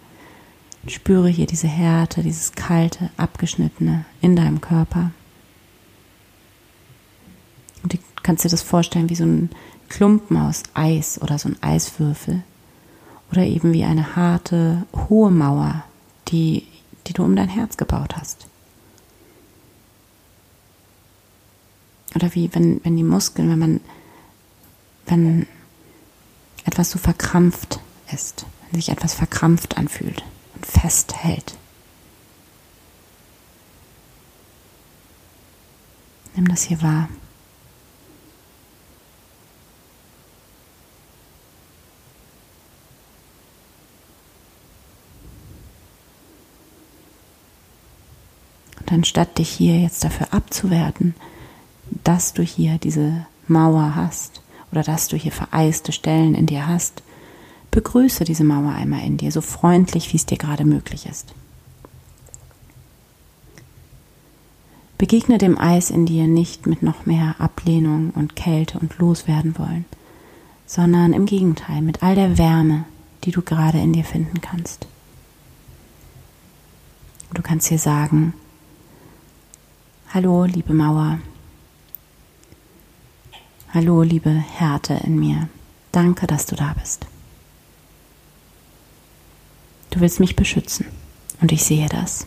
Spüre 0.87 1.31
hier 1.31 1.47
diese 1.47 1.67
Härte, 1.67 2.23
dieses 2.23 2.53
kalte, 2.53 3.09
abgeschnittene 3.17 4.05
in 4.21 4.37
deinem 4.37 4.61
Körper. 4.61 5.13
Und 7.83 7.95
du 7.95 7.99
kannst 8.23 8.45
dir 8.45 8.51
das 8.51 8.61
vorstellen 8.61 9.09
wie 9.09 9.15
so 9.15 9.25
ein 9.25 9.49
Klumpen 9.89 10.37
aus 10.37 10.63
Eis 10.75 11.23
oder 11.23 11.39
so 11.39 11.49
ein 11.49 11.57
Eiswürfel. 11.63 12.43
Oder 13.33 13.45
eben 13.45 13.73
wie 13.73 13.85
eine 13.85 14.15
harte, 14.15 14.85
hohe 15.09 15.31
Mauer, 15.31 15.85
die, 16.29 16.67
die 17.07 17.15
du 17.15 17.25
um 17.25 17.35
dein 17.35 17.49
Herz 17.49 17.79
gebaut 17.79 18.15
hast. 18.19 18.47
Oder 22.15 22.35
wie 22.35 22.51
wenn, 22.53 22.85
wenn 22.85 22.99
die 22.99 23.05
Muskeln, 23.05 23.49
wenn 23.49 23.59
man, 23.59 23.81
wenn 25.07 25.47
etwas 26.69 26.91
so 26.91 26.99
verkrampft 26.99 27.81
ist, 28.13 28.47
wenn 28.71 28.81
sich 28.81 28.91
etwas 28.91 29.15
verkrampft 29.15 29.79
anfühlt 29.79 30.23
und 30.55 30.67
festhält. 30.67 31.57
Nimm 36.37 36.47
das 36.47 36.63
hier 36.63 36.81
wahr. 36.83 37.09
Und 48.79 48.93
anstatt 48.93 49.39
dich 49.39 49.49
hier 49.49 49.81
jetzt 49.81 50.05
dafür 50.05 50.33
abzuwerten, 50.33 51.15
dass 52.05 52.35
du 52.35 52.43
hier 52.43 52.79
diese 52.79 53.27
Mauer 53.49 53.95
hast, 53.97 54.43
oder 54.73 54.83
dass 54.83 55.09
du 55.09 55.17
hier 55.17 55.33
vereiste 55.33 55.93
Stellen 55.93 56.35
in 56.35 56.47
dir 56.47 56.67
hast, 56.67 57.03
begrüße 57.71 58.25
diese 58.25 58.45
Mauer 58.45 58.73
einmal 58.73 59.05
in 59.05 59.17
dir, 59.17 59.33
so 59.33 59.41
freundlich, 59.41 60.13
wie 60.13 60.17
es 60.17 60.27
dir 60.27 60.39
gerade 60.39 60.65
möglich 60.65 61.07
ist. 61.07 61.35
Begegne 64.97 65.39
dem 65.39 65.59
Eis 65.59 65.91
in 65.91 66.07
dir 66.07 66.27
nicht 66.27 66.67
mit 66.67 66.83
noch 66.83 67.07
mehr 67.07 67.37
Ablehnung 67.39 68.11
und 68.11 68.35
Kälte 68.35 68.79
und 68.79 68.99
loswerden 68.99 69.57
wollen, 69.57 69.85
sondern 70.67 71.13
im 71.13 71.25
Gegenteil 71.25 71.83
mit 71.83 72.03
all 72.03 72.17
der 72.17 72.37
Wärme, 72.37 72.85
die 73.25 73.31
du 73.31 73.43
gerade 73.43 73.79
in 73.79 73.93
dir 73.93 74.05
finden 74.05 74.41
kannst. 74.41 74.87
Du 77.33 77.43
kannst 77.43 77.69
hier 77.69 77.79
sagen, 77.79 78.35
Hallo, 80.13 80.47
liebe 80.47 80.73
Mauer. 80.73 81.19
Hallo, 83.75 84.03
liebe 84.03 84.31
Härte 84.31 84.95
in 84.95 85.19
mir. 85.19 85.51
Danke, 85.93 86.27
dass 86.27 86.47
du 86.47 86.57
da 86.57 86.75
bist. 86.81 87.07
Du 89.91 90.01
willst 90.01 90.21
mich 90.21 90.37
beschützen 90.37 90.87
und 91.43 91.53
ich 91.53 91.65
sehe 91.65 91.87
das 91.87 92.27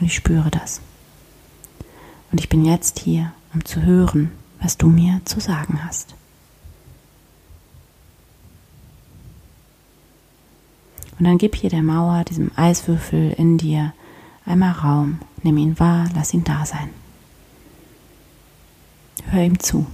und 0.00 0.06
ich 0.06 0.14
spüre 0.16 0.50
das. 0.50 0.80
Und 2.32 2.40
ich 2.40 2.48
bin 2.48 2.64
jetzt 2.64 2.98
hier, 2.98 3.32
um 3.54 3.64
zu 3.64 3.82
hören, 3.82 4.32
was 4.60 4.76
du 4.76 4.88
mir 4.88 5.20
zu 5.24 5.38
sagen 5.38 5.78
hast. 5.84 6.16
Und 11.16 11.24
dann 11.24 11.38
gib 11.38 11.54
hier 11.54 11.70
der 11.70 11.84
Mauer, 11.84 12.24
diesem 12.24 12.50
Eiswürfel 12.56 13.32
in 13.38 13.58
dir, 13.58 13.92
einmal 14.44 14.72
Raum. 14.72 15.20
Nimm 15.44 15.56
ihn 15.56 15.78
wahr, 15.78 16.08
lass 16.16 16.34
ihn 16.34 16.42
da 16.42 16.66
sein. 16.66 16.90
Hör 19.30 19.44
ihm 19.44 19.60
zu. 19.60 19.86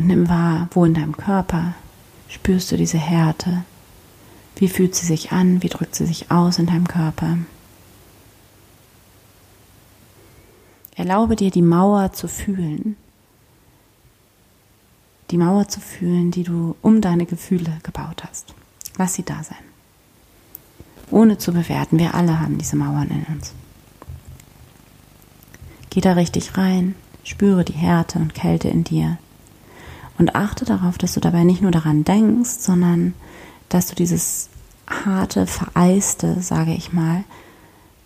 Und 0.00 0.06
nimm 0.06 0.30
wahr, 0.30 0.66
wo 0.70 0.86
in 0.86 0.94
deinem 0.94 1.14
Körper 1.14 1.74
spürst 2.30 2.72
du 2.72 2.78
diese 2.78 2.96
Härte. 2.96 3.64
Wie 4.56 4.68
fühlt 4.68 4.94
sie 4.94 5.04
sich 5.04 5.30
an? 5.30 5.62
Wie 5.62 5.68
drückt 5.68 5.94
sie 5.94 6.06
sich 6.06 6.30
aus 6.30 6.58
in 6.58 6.64
deinem 6.64 6.88
Körper? 6.88 7.36
Erlaube 10.96 11.36
dir 11.36 11.50
die 11.50 11.60
Mauer 11.60 12.14
zu 12.14 12.28
fühlen. 12.28 12.96
Die 15.30 15.36
Mauer 15.36 15.68
zu 15.68 15.80
fühlen, 15.80 16.30
die 16.30 16.44
du 16.44 16.76
um 16.80 17.02
deine 17.02 17.26
Gefühle 17.26 17.78
gebaut 17.82 18.24
hast. 18.24 18.54
Lass 18.96 19.12
sie 19.12 19.22
da 19.22 19.42
sein. 19.44 19.58
Ohne 21.10 21.36
zu 21.36 21.52
bewerten. 21.52 21.98
Wir 21.98 22.14
alle 22.14 22.40
haben 22.40 22.56
diese 22.56 22.76
Mauern 22.76 23.10
in 23.10 23.34
uns. 23.34 23.52
Geh 25.90 26.00
da 26.00 26.14
richtig 26.14 26.56
rein. 26.56 26.94
Spüre 27.22 27.66
die 27.66 27.74
Härte 27.74 28.18
und 28.18 28.32
Kälte 28.34 28.68
in 28.68 28.82
dir. 28.82 29.18
Und 30.20 30.34
achte 30.34 30.66
darauf, 30.66 30.98
dass 30.98 31.14
du 31.14 31.20
dabei 31.20 31.44
nicht 31.44 31.62
nur 31.62 31.70
daran 31.70 32.04
denkst, 32.04 32.58
sondern 32.58 33.14
dass 33.70 33.86
du 33.86 33.94
dieses 33.94 34.50
harte, 34.86 35.46
vereiste, 35.46 36.42
sage 36.42 36.74
ich 36.74 36.92
mal, 36.92 37.24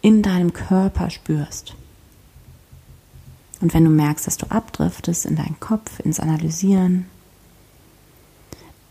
in 0.01 0.23
deinem 0.23 0.53
Körper 0.53 1.11
spürst. 1.11 1.75
Und 3.61 3.75
wenn 3.75 3.83
du 3.83 3.91
merkst, 3.91 4.29
dass 4.29 4.37
du 4.37 4.47
abdriftest 4.49 5.27
in 5.27 5.35
deinen 5.35 5.59
Kopf, 5.59 5.99
ins 5.99 6.21
Analysieren, 6.21 7.07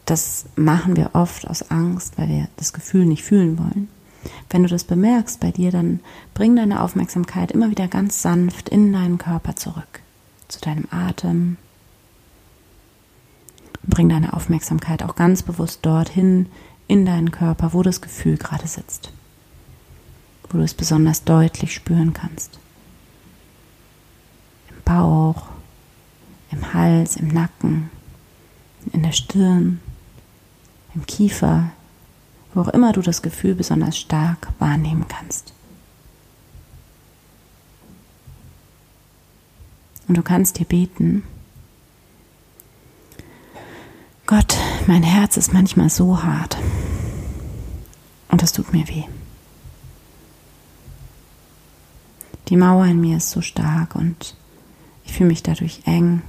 das 0.04 0.44
machen 0.58 0.98
wir 0.98 1.12
oft 1.14 1.48
aus 1.48 1.72
Angst, 1.72 2.18
weil 2.18 2.28
wir 2.28 2.50
das 2.58 2.74
Gefühl 2.74 3.06
nicht 3.06 3.24
fühlen 3.24 3.58
wollen. 3.58 3.88
Wenn 4.50 4.64
du 4.64 4.70
das 4.70 4.84
bemerkst 4.84 5.40
bei 5.40 5.52
dir, 5.52 5.72
dann 5.72 6.02
bring 6.34 6.58
deine 6.58 6.82
Aufmerksamkeit 6.82 7.54
immer 7.54 7.70
wieder 7.70 7.88
ganz 7.88 8.22
sanft 8.22 8.68
in 8.68 8.92
deinen 8.92 9.18
Körper 9.18 9.56
zurück, 9.56 10.02
zu 10.50 10.60
deinem 10.60 10.90
Atem, 10.92 11.56
Bring 13.84 14.10
deine 14.10 14.34
Aufmerksamkeit 14.34 15.04
auch 15.04 15.16
ganz 15.16 15.44
bewusst 15.44 15.86
dorthin 15.86 16.48
in 16.88 17.06
deinen 17.06 17.32
Körper, 17.32 17.74
wo 17.74 17.84
das 17.84 18.02
Gefühl 18.02 18.38
gerade 18.38 18.68
sitzt, 18.68 19.12
wo 20.50 20.58
du 20.58 20.64
es 20.64 20.74
besonders 20.74 21.24
deutlich 21.24 21.74
spüren 21.74 22.14
kannst. 22.14 22.60
Im 24.70 24.82
Bauch, 24.86 25.48
im 26.52 26.74
Hals, 26.74 27.18
im 27.18 27.28
Nacken, 27.28 27.90
in 28.92 29.04
der 29.04 29.12
Stirn, 29.12 29.80
im 30.96 31.06
Kiefer, 31.06 31.72
wo 32.54 32.62
auch 32.62 32.70
immer 32.70 32.94
du 32.94 33.02
das 33.02 33.22
Gefühl 33.22 33.56
besonders 33.56 33.98
stark 33.98 34.50
wahrnehmen 34.60 35.06
kannst. 35.08 35.54
Und 40.08 40.18
du 40.18 40.22
kannst 40.22 40.60
dir 40.60 40.66
beten, 40.66 41.24
Gott, 44.36 44.58
mein 44.88 45.04
Herz 45.04 45.38
ist 45.38 45.54
manchmal 45.54 45.92
so 45.92 46.24
hart 46.24 46.58
und 48.30 48.42
das 48.42 48.52
tut 48.52 48.74
mir 48.74 48.88
weh. 48.88 49.04
Die 52.48 52.58
Mauer 52.58 52.86
in 52.86 53.00
mir 53.00 53.18
ist 53.18 53.30
so 53.30 53.42
stark 53.42 53.96
und 53.96 54.36
ich 55.06 55.14
fühle 55.14 55.30
mich 55.30 55.44
dadurch 55.44 55.82
eng 55.86 56.24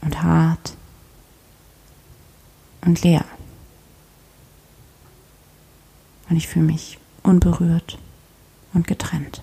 und 0.00 0.24
hart 0.24 0.76
und 2.80 3.00
leer. 3.02 3.24
Und 6.28 6.36
ich 6.36 6.48
fühle 6.48 6.66
mich 6.66 6.98
unberührt 7.22 7.96
und 8.72 8.88
getrennt. 8.88 9.40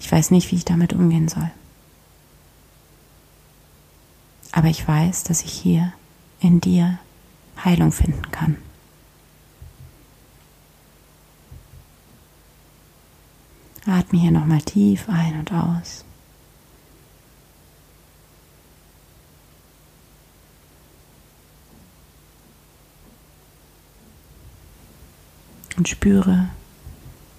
Ich 0.00 0.10
weiß 0.10 0.30
nicht, 0.30 0.50
wie 0.50 0.56
ich 0.56 0.64
damit 0.64 0.94
umgehen 0.94 1.28
soll. 1.28 1.50
Aber 4.58 4.66
ich 4.66 4.88
weiß, 4.88 5.22
dass 5.22 5.44
ich 5.44 5.52
hier 5.52 5.92
in 6.40 6.60
dir 6.60 6.98
Heilung 7.64 7.92
finden 7.92 8.28
kann. 8.32 8.56
Atme 13.86 14.18
hier 14.18 14.32
nochmal 14.32 14.60
tief 14.62 15.08
ein 15.08 15.38
und 15.38 15.52
aus. 15.52 16.04
Und 25.76 25.88
spüre, 25.88 26.48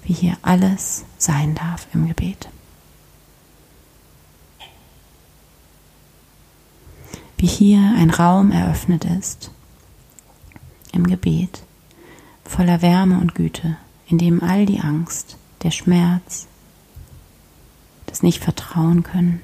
wie 0.04 0.14
hier 0.14 0.38
alles 0.42 1.04
sein 1.18 1.54
darf 1.54 1.86
im 1.94 2.08
Gebet. 2.08 2.48
Wie 7.40 7.48
hier 7.48 7.80
ein 7.98 8.10
Raum 8.10 8.52
eröffnet 8.52 9.06
ist 9.06 9.52
im 10.92 11.08
Gebet, 11.08 11.64
voller 12.44 12.82
Wärme 12.82 13.20
und 13.20 13.34
Güte, 13.34 13.78
in 14.08 14.18
dem 14.18 14.44
all 14.44 14.66
die 14.66 14.82
Angst, 14.82 15.38
der 15.64 15.72
Schmerz, 15.72 16.48
das 18.08 18.24
Nicht-Vertrauen 18.24 19.04
können, 19.04 19.42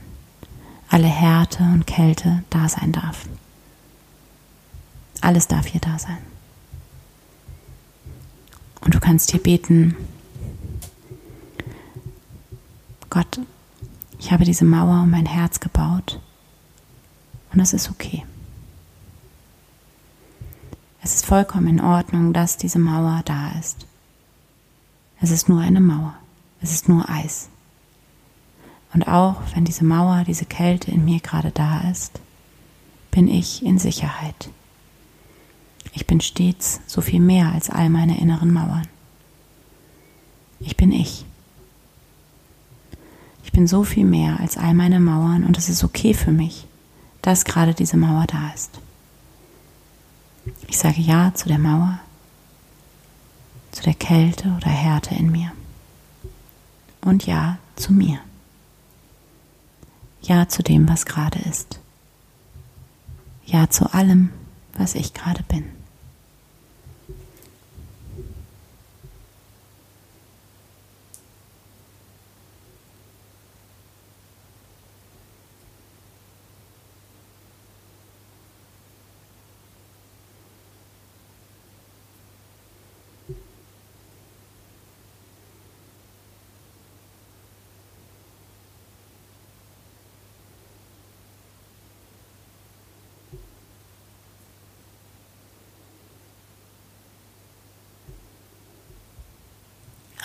alle 0.90 1.08
Härte 1.08 1.64
und 1.64 1.88
Kälte 1.88 2.44
da 2.50 2.68
sein 2.68 2.92
darf. 2.92 3.28
Alles 5.22 5.48
darf 5.48 5.68
hier 5.68 5.82
da 5.82 5.98
sein. 5.98 6.18
Und 8.82 8.94
du 8.94 9.00
kannst 9.00 9.32
hier 9.32 9.42
beten, 9.42 9.96
Gott, 13.10 13.40
ich 14.20 14.34
habe 14.34 14.44
diese 14.44 14.66
Mauer 14.66 15.04
um 15.04 15.12
mein 15.12 15.26
Herz 15.26 15.62
gebaut 15.62 16.20
und 17.56 17.60
das 17.60 17.72
ist 17.72 17.90
okay. 17.90 18.26
Es 21.02 21.16
ist 21.16 21.26
vollkommen 21.26 21.68
in 21.68 21.80
Ordnung, 21.80 22.34
dass 22.34 22.58
diese 22.58 22.80
Mauer 22.80 23.22
da 23.24 23.54
ist. 23.58 23.86
Es 25.22 25.32
ist 25.32 25.48
nur 25.48 25.62
eine 25.62 25.80
Mauer. 25.80 26.16
Es 26.60 26.74
ist 26.74 26.90
nur 26.90 27.08
Eis. 27.10 27.48
Und 28.94 29.08
auch 29.08 29.38
wenn 29.54 29.64
diese 29.64 29.86
Mauer, 29.86 30.26
diese 30.28 30.44
Kälte 30.44 30.92
in 30.92 31.06
mir 31.06 31.22
gerade 31.22 31.52
da 31.52 31.90
ist, 31.90 32.20
bin 33.10 33.30
ich 33.30 33.64
in 33.64 33.80
Sicherheit. 33.80 34.50
Ich 35.94 36.06
bin 36.06 36.20
stets 36.20 36.82
so 36.88 37.00
viel 37.00 37.22
mehr 37.22 37.54
als 37.54 37.70
all 37.70 37.90
meine 37.90 38.20
inneren 38.20 38.52
Mauern. 38.52 38.88
Ich 40.60 40.76
bin 40.76 40.92
ich. 40.92 41.24
Ich 43.46 43.54
bin 43.54 43.66
so 43.66 43.86
viel 43.86 44.04
mehr 44.04 44.42
als 44.42 44.58
all 44.58 44.74
meine 44.74 45.00
Mauern 45.00 45.46
und 45.46 45.58
es 45.58 45.70
ist 45.70 45.86
okay 45.86 46.14
für 46.14 46.34
mich, 46.34 46.68
dass 47.26 47.44
gerade 47.44 47.74
diese 47.74 47.98
Mauer 47.98 48.28
da 48.28 48.52
ist. 48.54 48.70
Ich 50.68 50.78
sage 50.78 51.02
Ja 51.02 51.34
zu 51.34 51.48
der 51.48 51.58
Mauer, 51.58 52.00
zu 53.72 53.82
der 53.82 53.96
Kälte 53.96 54.50
oder 54.50 54.70
Härte 54.70 55.16
in 55.16 55.32
mir. 55.32 55.52
Und 57.02 57.26
Ja 57.26 57.58
zu 57.76 57.94
mir. 57.94 58.20
Ja 60.22 60.48
zu 60.48 60.62
dem, 60.62 60.88
was 60.88 61.08
gerade 61.08 61.40
ist. 61.40 61.80
Ja 63.44 63.72
zu 63.72 63.92
allem, 63.92 64.30
was 64.74 64.94
ich 64.94 65.16
gerade 65.16 65.42
bin. 65.42 65.75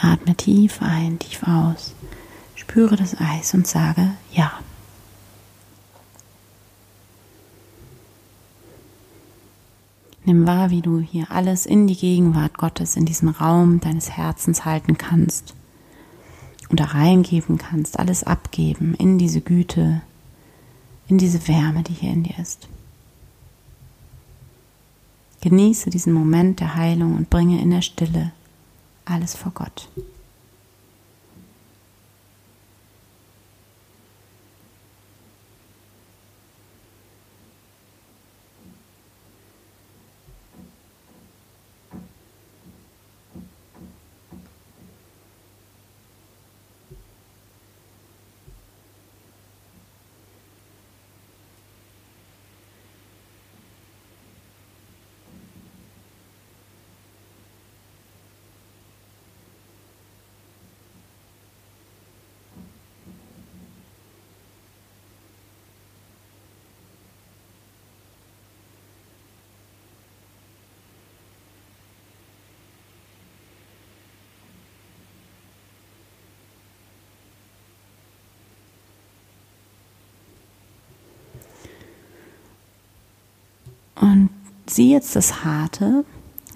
Atme 0.01 0.35
tief 0.35 0.81
ein, 0.81 1.19
tief 1.19 1.43
aus. 1.43 1.95
Spüre 2.55 2.97
das 2.97 3.19
Eis 3.21 3.53
und 3.55 3.67
sage 3.67 4.13
Ja. 4.33 4.53
Nimm 10.25 10.47
wahr, 10.47 10.71
wie 10.71 10.83
du 10.83 11.01
hier 11.01 11.31
alles 11.31 11.67
in 11.67 11.87
die 11.87 11.97
Gegenwart 11.97 12.57
Gottes, 12.59 12.97
in 12.97 13.05
diesen 13.05 13.29
Raum 13.29 13.81
deines 13.81 14.11
Herzens 14.11 14.65
halten 14.65 14.97
kannst 14.97 15.55
und 16.69 16.79
da 16.79 16.85
reingeben 16.85 17.59
kannst, 17.59 17.99
alles 17.99 18.23
abgeben 18.23 18.95
in 18.95 19.19
diese 19.19 19.41
Güte, 19.41 20.03
in 21.09 21.19
diese 21.19 21.49
Wärme, 21.49 21.83
die 21.83 21.95
hier 21.95 22.13
in 22.13 22.23
dir 22.23 22.39
ist. 22.39 22.69
Genieße 25.41 25.91
diesen 25.91 26.13
Moment 26.13 26.61
der 26.61 26.75
Heilung 26.75 27.17
und 27.17 27.31
bringe 27.31 27.61
in 27.61 27.71
der 27.71 27.83
Stille 27.83 28.33
alles 29.11 29.37
vor 29.37 29.53
Gott. 29.53 29.89
Und 84.01 84.31
sieh 84.67 84.91
jetzt 84.91 85.15
das 85.15 85.45
Harte, 85.45 86.05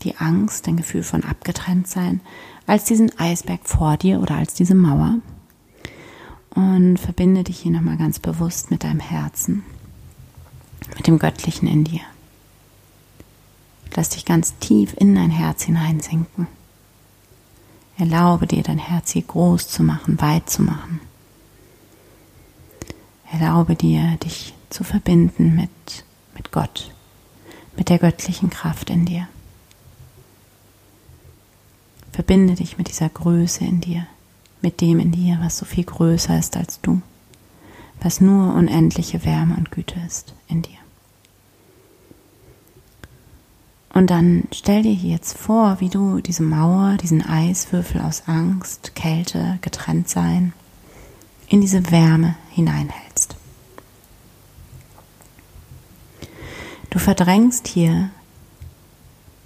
die 0.03 0.17
Angst, 0.17 0.67
dein 0.67 0.77
Gefühl 0.77 1.03
von 1.03 1.25
abgetrennt 1.25 1.87
sein, 1.87 2.21
als 2.67 2.85
diesen 2.85 3.17
Eisberg 3.19 3.61
vor 3.65 3.97
dir 3.99 4.21
oder 4.21 4.37
als 4.37 4.55
diese 4.55 4.75
Mauer. 4.75 5.17
Und 6.55 6.99
verbinde 6.99 7.45
dich 7.45 7.61
hier 7.61 7.73
nochmal 7.73 7.99
ganz 7.99 8.19
bewusst 8.19 8.71
mit 8.71 8.85
deinem 8.85 9.01
Herzen, 9.01 9.63
mit 10.97 11.07
dem 11.07 11.19
Göttlichen 11.19 11.69
in 11.69 11.85
dir. 11.85 12.01
Lass 13.95 14.11
dich 14.11 14.25
ganz 14.25 14.57
tief 14.59 14.95
in 14.97 15.15
dein 15.15 15.31
Herz 15.31 15.63
hineinsinken. 15.65 16.47
Erlaube 17.99 18.47
dir, 18.47 18.63
dein 18.63 18.79
Herz 18.79 19.11
hier 19.13 19.23
groß 19.23 19.69
zu 19.69 19.83
machen, 19.83 20.21
weit 20.21 20.49
zu 20.49 20.63
machen. 20.63 21.01
Erlaube 23.31 23.77
dir, 23.77 24.17
dich 24.23 24.55
zu 24.71 24.83
verbinden 24.83 25.55
mit, 25.55 26.05
mit 26.35 26.51
Gott, 26.51 26.94
mit 27.77 27.89
der 27.89 27.99
göttlichen 27.99 28.51
Kraft 28.51 28.91
in 28.91 29.05
dir. 29.05 29.29
Verbinde 32.13 32.55
dich 32.55 32.79
mit 32.79 32.89
dieser 32.89 33.09
Größe 33.09 33.65
in 33.65 33.81
dir, 33.81 34.07
mit 34.63 34.81
dem 34.81 35.01
in 35.01 35.11
dir, 35.11 35.39
was 35.41 35.59
so 35.59 35.65
viel 35.65 35.85
größer 35.85 36.39
ist 36.39 36.57
als 36.57 36.81
du, 36.81 37.03
was 38.01 38.21
nur 38.21 38.55
unendliche 38.55 39.25
Wärme 39.25 39.57
und 39.57 39.71
Güte 39.71 39.97
ist 40.07 40.35
in 40.49 40.63
dir. 40.63 40.79
Und 43.95 44.11
dann 44.11 44.45
stell 44.53 44.83
dir 44.83 44.93
jetzt 44.93 45.39
vor, 45.39 45.77
wie 45.79 45.89
du 45.89 46.21
diese 46.21 46.43
Mauer, 46.43 46.97
diesen 46.97 47.23
Eiswürfel 47.23 48.01
aus 48.01 48.25
Angst, 48.27 48.97
Kälte, 48.97 49.59
Getrenntsein 49.63 50.53
in 51.49 51.61
diese 51.61 51.91
Wärme 51.93 52.35
hineinhältst. 52.51 53.14
Du 56.95 57.01
verdrängst 57.01 57.67
hier 57.67 58.11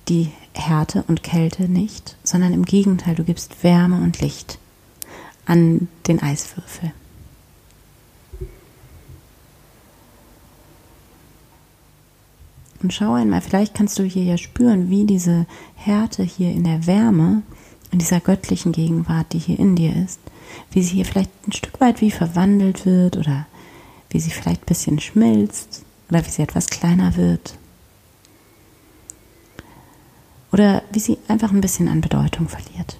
die 0.07 0.31
Härte 0.53 1.03
und 1.09 1.23
Kälte 1.23 1.63
nicht, 1.63 2.19
sondern 2.23 2.53
im 2.53 2.67
Gegenteil, 2.67 3.15
du 3.15 3.25
gibst 3.25 3.65
Wärme 3.65 4.03
und 4.03 4.21
Licht 4.21 4.59
an 5.47 5.89
den 6.07 6.21
Eiswürfel. 6.21 6.93
Und 12.83 12.93
schau 12.93 13.15
einmal, 13.15 13.41
vielleicht 13.41 13.73
kannst 13.73 13.99
du 13.99 14.03
hier 14.03 14.25
ja 14.25 14.37
spüren, 14.37 14.91
wie 14.91 15.07
diese 15.07 15.47
Härte 15.75 16.25
hier 16.25 16.51
in 16.51 16.65
der 16.65 16.87
Wärme, 16.87 17.41
in 17.91 17.99
dieser 17.99 18.21
göttlichen 18.21 18.73
Gegenwart, 18.73 19.33
die 19.33 19.39
hier 19.39 19.59
in 19.59 19.75
dir 19.75 19.97
ist, 20.05 20.21
wie 20.71 20.83
sie 20.83 20.97
hier 20.97 21.07
vielleicht 21.07 21.31
ein 21.47 21.53
Stück 21.53 21.81
weit 21.81 22.03
wie 22.03 22.11
verwandelt 22.11 22.85
wird 22.85 23.17
oder 23.17 23.47
wie 24.11 24.21
sie 24.21 24.33
vielleicht 24.33 24.65
ein 24.65 24.67
bisschen 24.67 25.01
schmilzt 25.01 25.87
oder 26.11 26.25
wie 26.25 26.31
sie 26.31 26.43
etwas 26.43 26.69
kleiner 26.69 27.17
wird. 27.17 27.57
Oder 30.51 30.83
wie 30.91 31.01
sie 31.01 31.19
einfach 31.29 31.53
ein 31.53 31.61
bisschen 31.61 31.89
an 31.89 32.01
Bedeutung 32.01 32.49
verliert. 32.49 32.97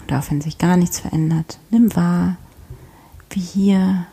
Und 0.00 0.12
auch 0.12 0.30
wenn 0.30 0.40
sich 0.40 0.58
gar 0.58 0.76
nichts 0.76 1.00
verändert, 1.00 1.58
nimm 1.70 1.94
wahr, 1.94 2.36
wie 3.30 3.40
hier 3.40 4.06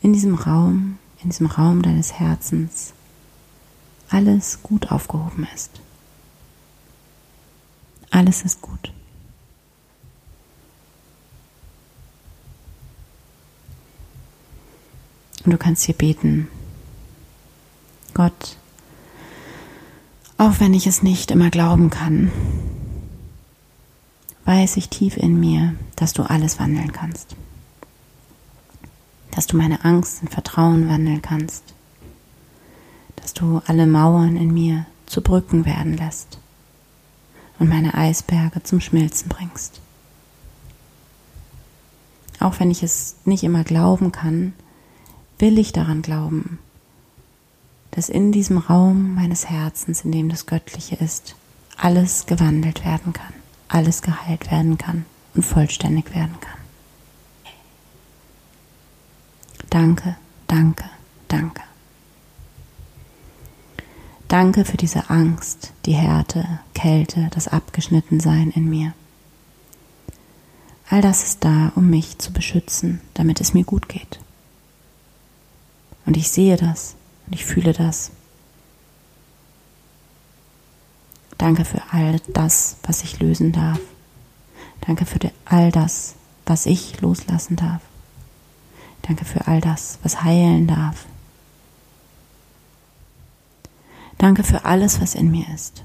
in 0.00 0.12
diesem 0.12 0.34
Raum, 0.34 0.98
in 1.22 1.30
diesem 1.30 1.46
Raum 1.46 1.82
deines 1.82 2.14
Herzens, 2.14 2.92
alles 4.10 4.62
gut 4.62 4.92
aufgehoben 4.92 5.46
ist. 5.54 5.70
Alles 8.10 8.42
ist 8.42 8.60
gut. 8.60 8.92
Und 15.44 15.52
du 15.52 15.58
kannst 15.58 15.84
hier 15.84 15.94
beten. 15.94 16.48
Gott, 18.14 18.56
auch 20.38 20.60
wenn 20.60 20.74
ich 20.74 20.86
es 20.86 21.02
nicht 21.02 21.30
immer 21.30 21.50
glauben 21.50 21.90
kann, 21.90 22.30
weiß 24.44 24.76
ich 24.76 24.88
tief 24.88 25.16
in 25.16 25.38
mir, 25.38 25.74
dass 25.96 26.12
du 26.12 26.22
alles 26.22 26.58
wandeln 26.58 26.92
kannst. 26.92 27.36
Dass 29.30 29.46
du 29.46 29.56
meine 29.56 29.84
Angst 29.84 30.22
in 30.22 30.28
Vertrauen 30.28 30.88
wandeln 30.88 31.22
kannst. 31.22 31.74
Dass 33.16 33.34
du 33.34 33.60
alle 33.66 33.86
Mauern 33.86 34.36
in 34.36 34.52
mir 34.52 34.86
zu 35.06 35.20
Brücken 35.20 35.64
werden 35.66 35.96
lässt 35.96 36.38
und 37.58 37.68
meine 37.68 37.94
Eisberge 37.94 38.62
zum 38.62 38.80
Schmilzen 38.80 39.28
bringst. 39.28 39.80
Auch 42.40 42.60
wenn 42.60 42.70
ich 42.70 42.82
es 42.82 43.16
nicht 43.24 43.44
immer 43.44 43.64
glauben 43.64 44.12
kann, 44.12 44.52
will 45.38 45.58
ich 45.58 45.72
daran 45.72 46.02
glauben, 46.02 46.58
dass 47.90 48.08
in 48.08 48.32
diesem 48.32 48.58
Raum 48.58 49.14
meines 49.14 49.48
Herzens, 49.48 50.04
in 50.04 50.12
dem 50.12 50.28
das 50.28 50.46
Göttliche 50.46 50.96
ist, 50.96 51.36
alles 51.76 52.26
gewandelt 52.26 52.84
werden 52.84 53.12
kann, 53.12 53.32
alles 53.68 54.02
geheilt 54.02 54.50
werden 54.50 54.78
kann 54.78 55.04
und 55.34 55.44
vollständig 55.44 56.14
werden 56.14 56.38
kann. 56.40 56.58
Danke, 59.70 60.16
danke, 60.46 60.84
danke. 61.28 61.62
Danke 64.28 64.64
für 64.64 64.76
diese 64.76 65.10
Angst, 65.10 65.72
die 65.84 65.94
Härte, 65.94 66.60
Kälte, 66.74 67.28
das 67.32 67.48
Abgeschnittensein 67.48 68.50
in 68.50 68.68
mir. 68.68 68.94
All 70.90 71.00
das 71.00 71.22
ist 71.22 71.44
da, 71.44 71.72
um 71.76 71.90
mich 71.90 72.18
zu 72.18 72.32
beschützen, 72.32 73.00
damit 73.14 73.40
es 73.40 73.54
mir 73.54 73.64
gut 73.64 73.88
geht. 73.88 74.18
Und 76.06 76.16
ich 76.16 76.30
sehe 76.30 76.56
das 76.56 76.96
und 77.26 77.34
ich 77.34 77.44
fühle 77.44 77.72
das. 77.72 78.10
Danke 81.38 81.64
für 81.64 81.82
all 81.90 82.20
das, 82.28 82.76
was 82.82 83.02
ich 83.02 83.20
lösen 83.20 83.52
darf. 83.52 83.80
Danke 84.86 85.06
für 85.06 85.18
all 85.44 85.70
das, 85.72 86.14
was 86.46 86.66
ich 86.66 87.00
loslassen 87.00 87.56
darf. 87.56 87.80
Danke 89.02 89.24
für 89.24 89.46
all 89.46 89.60
das, 89.60 89.98
was 90.02 90.22
heilen 90.22 90.66
darf. 90.66 91.06
Danke 94.18 94.42
für 94.42 94.64
alles, 94.64 95.00
was 95.00 95.14
in 95.14 95.30
mir 95.30 95.46
ist. 95.54 95.82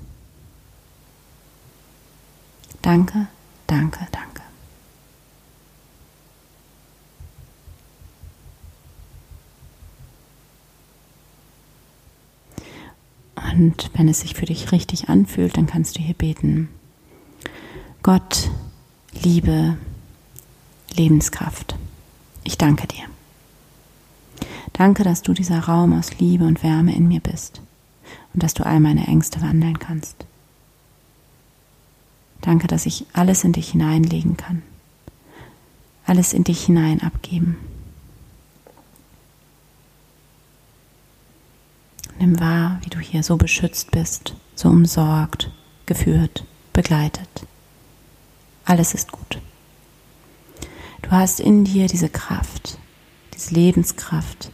Danke, 2.82 3.28
danke, 3.68 4.08
danke. 4.12 4.29
Und 13.52 13.90
wenn 13.94 14.08
es 14.08 14.22
sich 14.22 14.34
für 14.34 14.46
dich 14.46 14.72
richtig 14.72 15.10
anfühlt, 15.10 15.58
dann 15.58 15.68
kannst 15.68 15.98
du 15.98 16.02
hier 16.02 16.14
beten. 16.14 16.70
Gott, 18.04 18.50
Liebe, 19.24 19.78
Lebenskraft, 20.96 21.76
ich 22.44 22.58
danke 22.58 22.88
dir. 22.88 23.04
Danke, 24.74 25.04
dass 25.04 25.22
du 25.22 25.34
dieser 25.34 25.60
Raum 25.60 25.98
aus 25.98 26.20
Liebe 26.20 26.46
und 26.46 26.64
Wärme 26.64 26.96
in 26.96 27.08
mir 27.08 27.20
bist 27.20 27.62
und 28.34 28.44
dass 28.44 28.54
du 28.54 28.66
all 28.66 28.80
meine 28.80 29.08
Ängste 29.08 29.42
wandeln 29.42 29.80
kannst. 29.80 30.26
Danke, 32.42 32.68
dass 32.68 32.86
ich 32.86 33.06
alles 33.14 33.44
in 33.44 33.52
dich 33.52 33.72
hineinlegen 33.72 34.38
kann, 34.38 34.62
alles 36.06 36.34
in 36.34 36.46
dich 36.46 36.64
hinein 36.64 37.02
abgeben. 37.02 37.58
Nimm 42.20 42.38
wahr, 42.38 42.80
wie 42.84 42.90
du 42.90 43.00
hier 43.00 43.24
so 43.24 43.38
beschützt 43.38 43.92
bist, 43.92 44.36
so 44.54 44.68
umsorgt, 44.68 45.52
geführt, 45.86 46.44
begleitet. 46.74 47.30
Alles 48.66 48.94
ist 48.94 49.14
gut. 49.14 49.40
Du 51.02 51.12
hast 51.12 51.40
in 51.40 51.64
dir 51.64 51.88
diese 51.88 52.10
Kraft, 52.10 52.78
diese 53.34 53.56
Lebenskraft, 53.56 54.52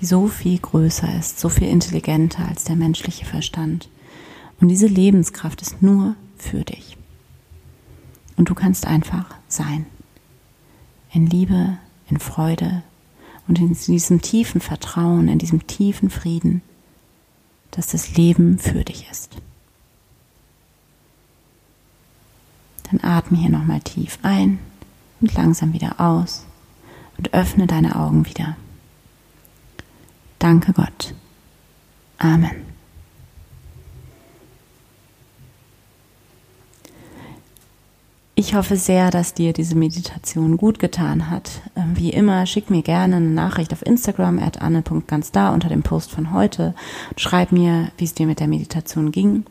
die 0.00 0.06
so 0.06 0.28
viel 0.28 0.60
größer 0.60 1.12
ist, 1.18 1.40
so 1.40 1.48
viel 1.48 1.66
intelligenter 1.66 2.46
als 2.46 2.62
der 2.62 2.76
menschliche 2.76 3.24
Verstand. 3.24 3.88
Und 4.60 4.68
diese 4.68 4.86
Lebenskraft 4.86 5.60
ist 5.60 5.82
nur 5.82 6.14
für 6.36 6.62
dich. 6.62 6.96
Und 8.36 8.48
du 8.48 8.54
kannst 8.54 8.86
einfach 8.86 9.34
sein. 9.48 9.86
In 11.12 11.26
Liebe, 11.26 11.78
in 12.08 12.20
Freude 12.20 12.84
und 13.48 13.58
in 13.58 13.74
diesem 13.74 14.22
tiefen 14.22 14.60
Vertrauen, 14.60 15.26
in 15.26 15.40
diesem 15.40 15.66
tiefen 15.66 16.10
Frieden, 16.10 16.62
dass 17.70 17.88
das 17.88 18.16
Leben 18.16 18.58
für 18.58 18.84
dich 18.84 19.08
ist. 19.10 19.36
Dann 22.90 23.00
atme 23.02 23.38
hier 23.38 23.50
nochmal 23.50 23.80
tief 23.80 24.18
ein 24.22 24.58
und 25.20 25.34
langsam 25.34 25.72
wieder 25.72 26.00
aus 26.00 26.46
und 27.18 27.34
öffne 27.34 27.66
deine 27.66 27.96
Augen 27.96 28.26
wieder. 28.26 28.56
Danke 30.38 30.72
Gott. 30.72 31.14
Amen. 32.18 32.67
Ich 38.38 38.54
hoffe 38.54 38.76
sehr, 38.76 39.10
dass 39.10 39.34
dir 39.34 39.52
diese 39.52 39.74
Meditation 39.74 40.58
gut 40.58 40.78
getan 40.78 41.28
hat. 41.28 41.60
Ähm, 41.74 41.96
wie 41.96 42.10
immer, 42.10 42.46
schick 42.46 42.70
mir 42.70 42.82
gerne 42.82 43.16
eine 43.16 43.26
Nachricht 43.26 43.72
auf 43.72 43.84
Instagram 43.84 44.38
at 44.38 44.62
anne.ganzda 44.62 45.52
unter 45.52 45.68
dem 45.68 45.82
Post 45.82 46.12
von 46.12 46.32
heute. 46.32 46.76
Schreib 47.16 47.50
mir, 47.50 47.90
wie 47.96 48.04
es 48.04 48.14
dir 48.14 48.28
mit 48.28 48.38
der 48.38 48.46
Meditation 48.46 49.10
ging. 49.10 49.44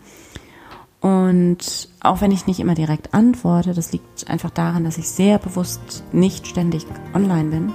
Und 1.01 1.89
auch 1.99 2.21
wenn 2.21 2.31
ich 2.31 2.47
nicht 2.47 2.61
immer 2.61 2.75
direkt 2.75 3.13
antworte, 3.13 3.73
das 3.73 3.91
liegt 3.91 4.29
einfach 4.29 4.51
daran, 4.51 4.85
dass 4.85 4.97
ich 4.97 5.09
sehr 5.09 5.37
bewusst 5.37 6.05
nicht 6.13 6.47
ständig 6.47 6.85
online 7.13 7.49
bin. 7.49 7.73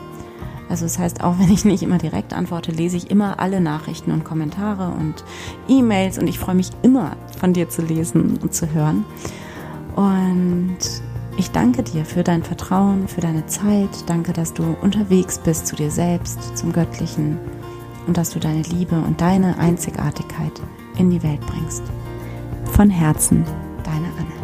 Also 0.71 0.87
das 0.87 0.99
heißt, 0.99 1.23
auch 1.23 1.39
wenn 1.39 1.53
ich 1.53 1.67
nicht 1.67 1.83
immer 1.83 1.99
direkt 1.99 2.33
antworte, 2.33 2.73
lese 2.73 2.97
ich 2.97 3.11
immer 3.11 3.39
alle 3.39 3.61
Nachrichten 3.61 4.13
und 4.13 4.25
Kommentare 4.25 4.89
und 4.99 5.25
E-Mails 5.69 6.17
und 6.17 6.27
ich 6.27 6.39
freue 6.39 6.55
mich 6.55 6.71
immer 6.81 7.19
von 7.39 7.53
dir 7.53 7.69
zu 7.69 7.83
lesen 7.83 8.39
und 8.39 8.55
zu 8.55 8.73
hören. 8.73 9.05
Und 9.97 10.79
ich 11.37 11.51
danke 11.51 11.83
dir 11.83 12.05
für 12.05 12.23
dein 12.23 12.43
Vertrauen, 12.43 13.09
für 13.09 13.21
deine 13.21 13.47
Zeit. 13.47 13.91
Danke, 14.07 14.33
dass 14.33 14.53
du 14.53 14.77
unterwegs 14.83 15.39
bist 15.39 15.67
zu 15.67 15.77
dir 15.77 15.91
selbst, 15.91 16.57
zum 16.57 16.73
Göttlichen 16.73 17.39
und 18.07 18.17
dass 18.17 18.31
du 18.31 18.39
deine 18.39 18.63
Liebe 18.63 18.97
und 18.97 19.21
deine 19.21 19.59
Einzigartigkeit 19.59 20.53
in 20.99 21.11
die 21.11 21.23
Welt 21.23 21.41
bringst. 21.47 21.83
Von 22.73 22.91
Herzen, 22.91 23.45
deine 23.85 24.07
Anne. 24.19 24.42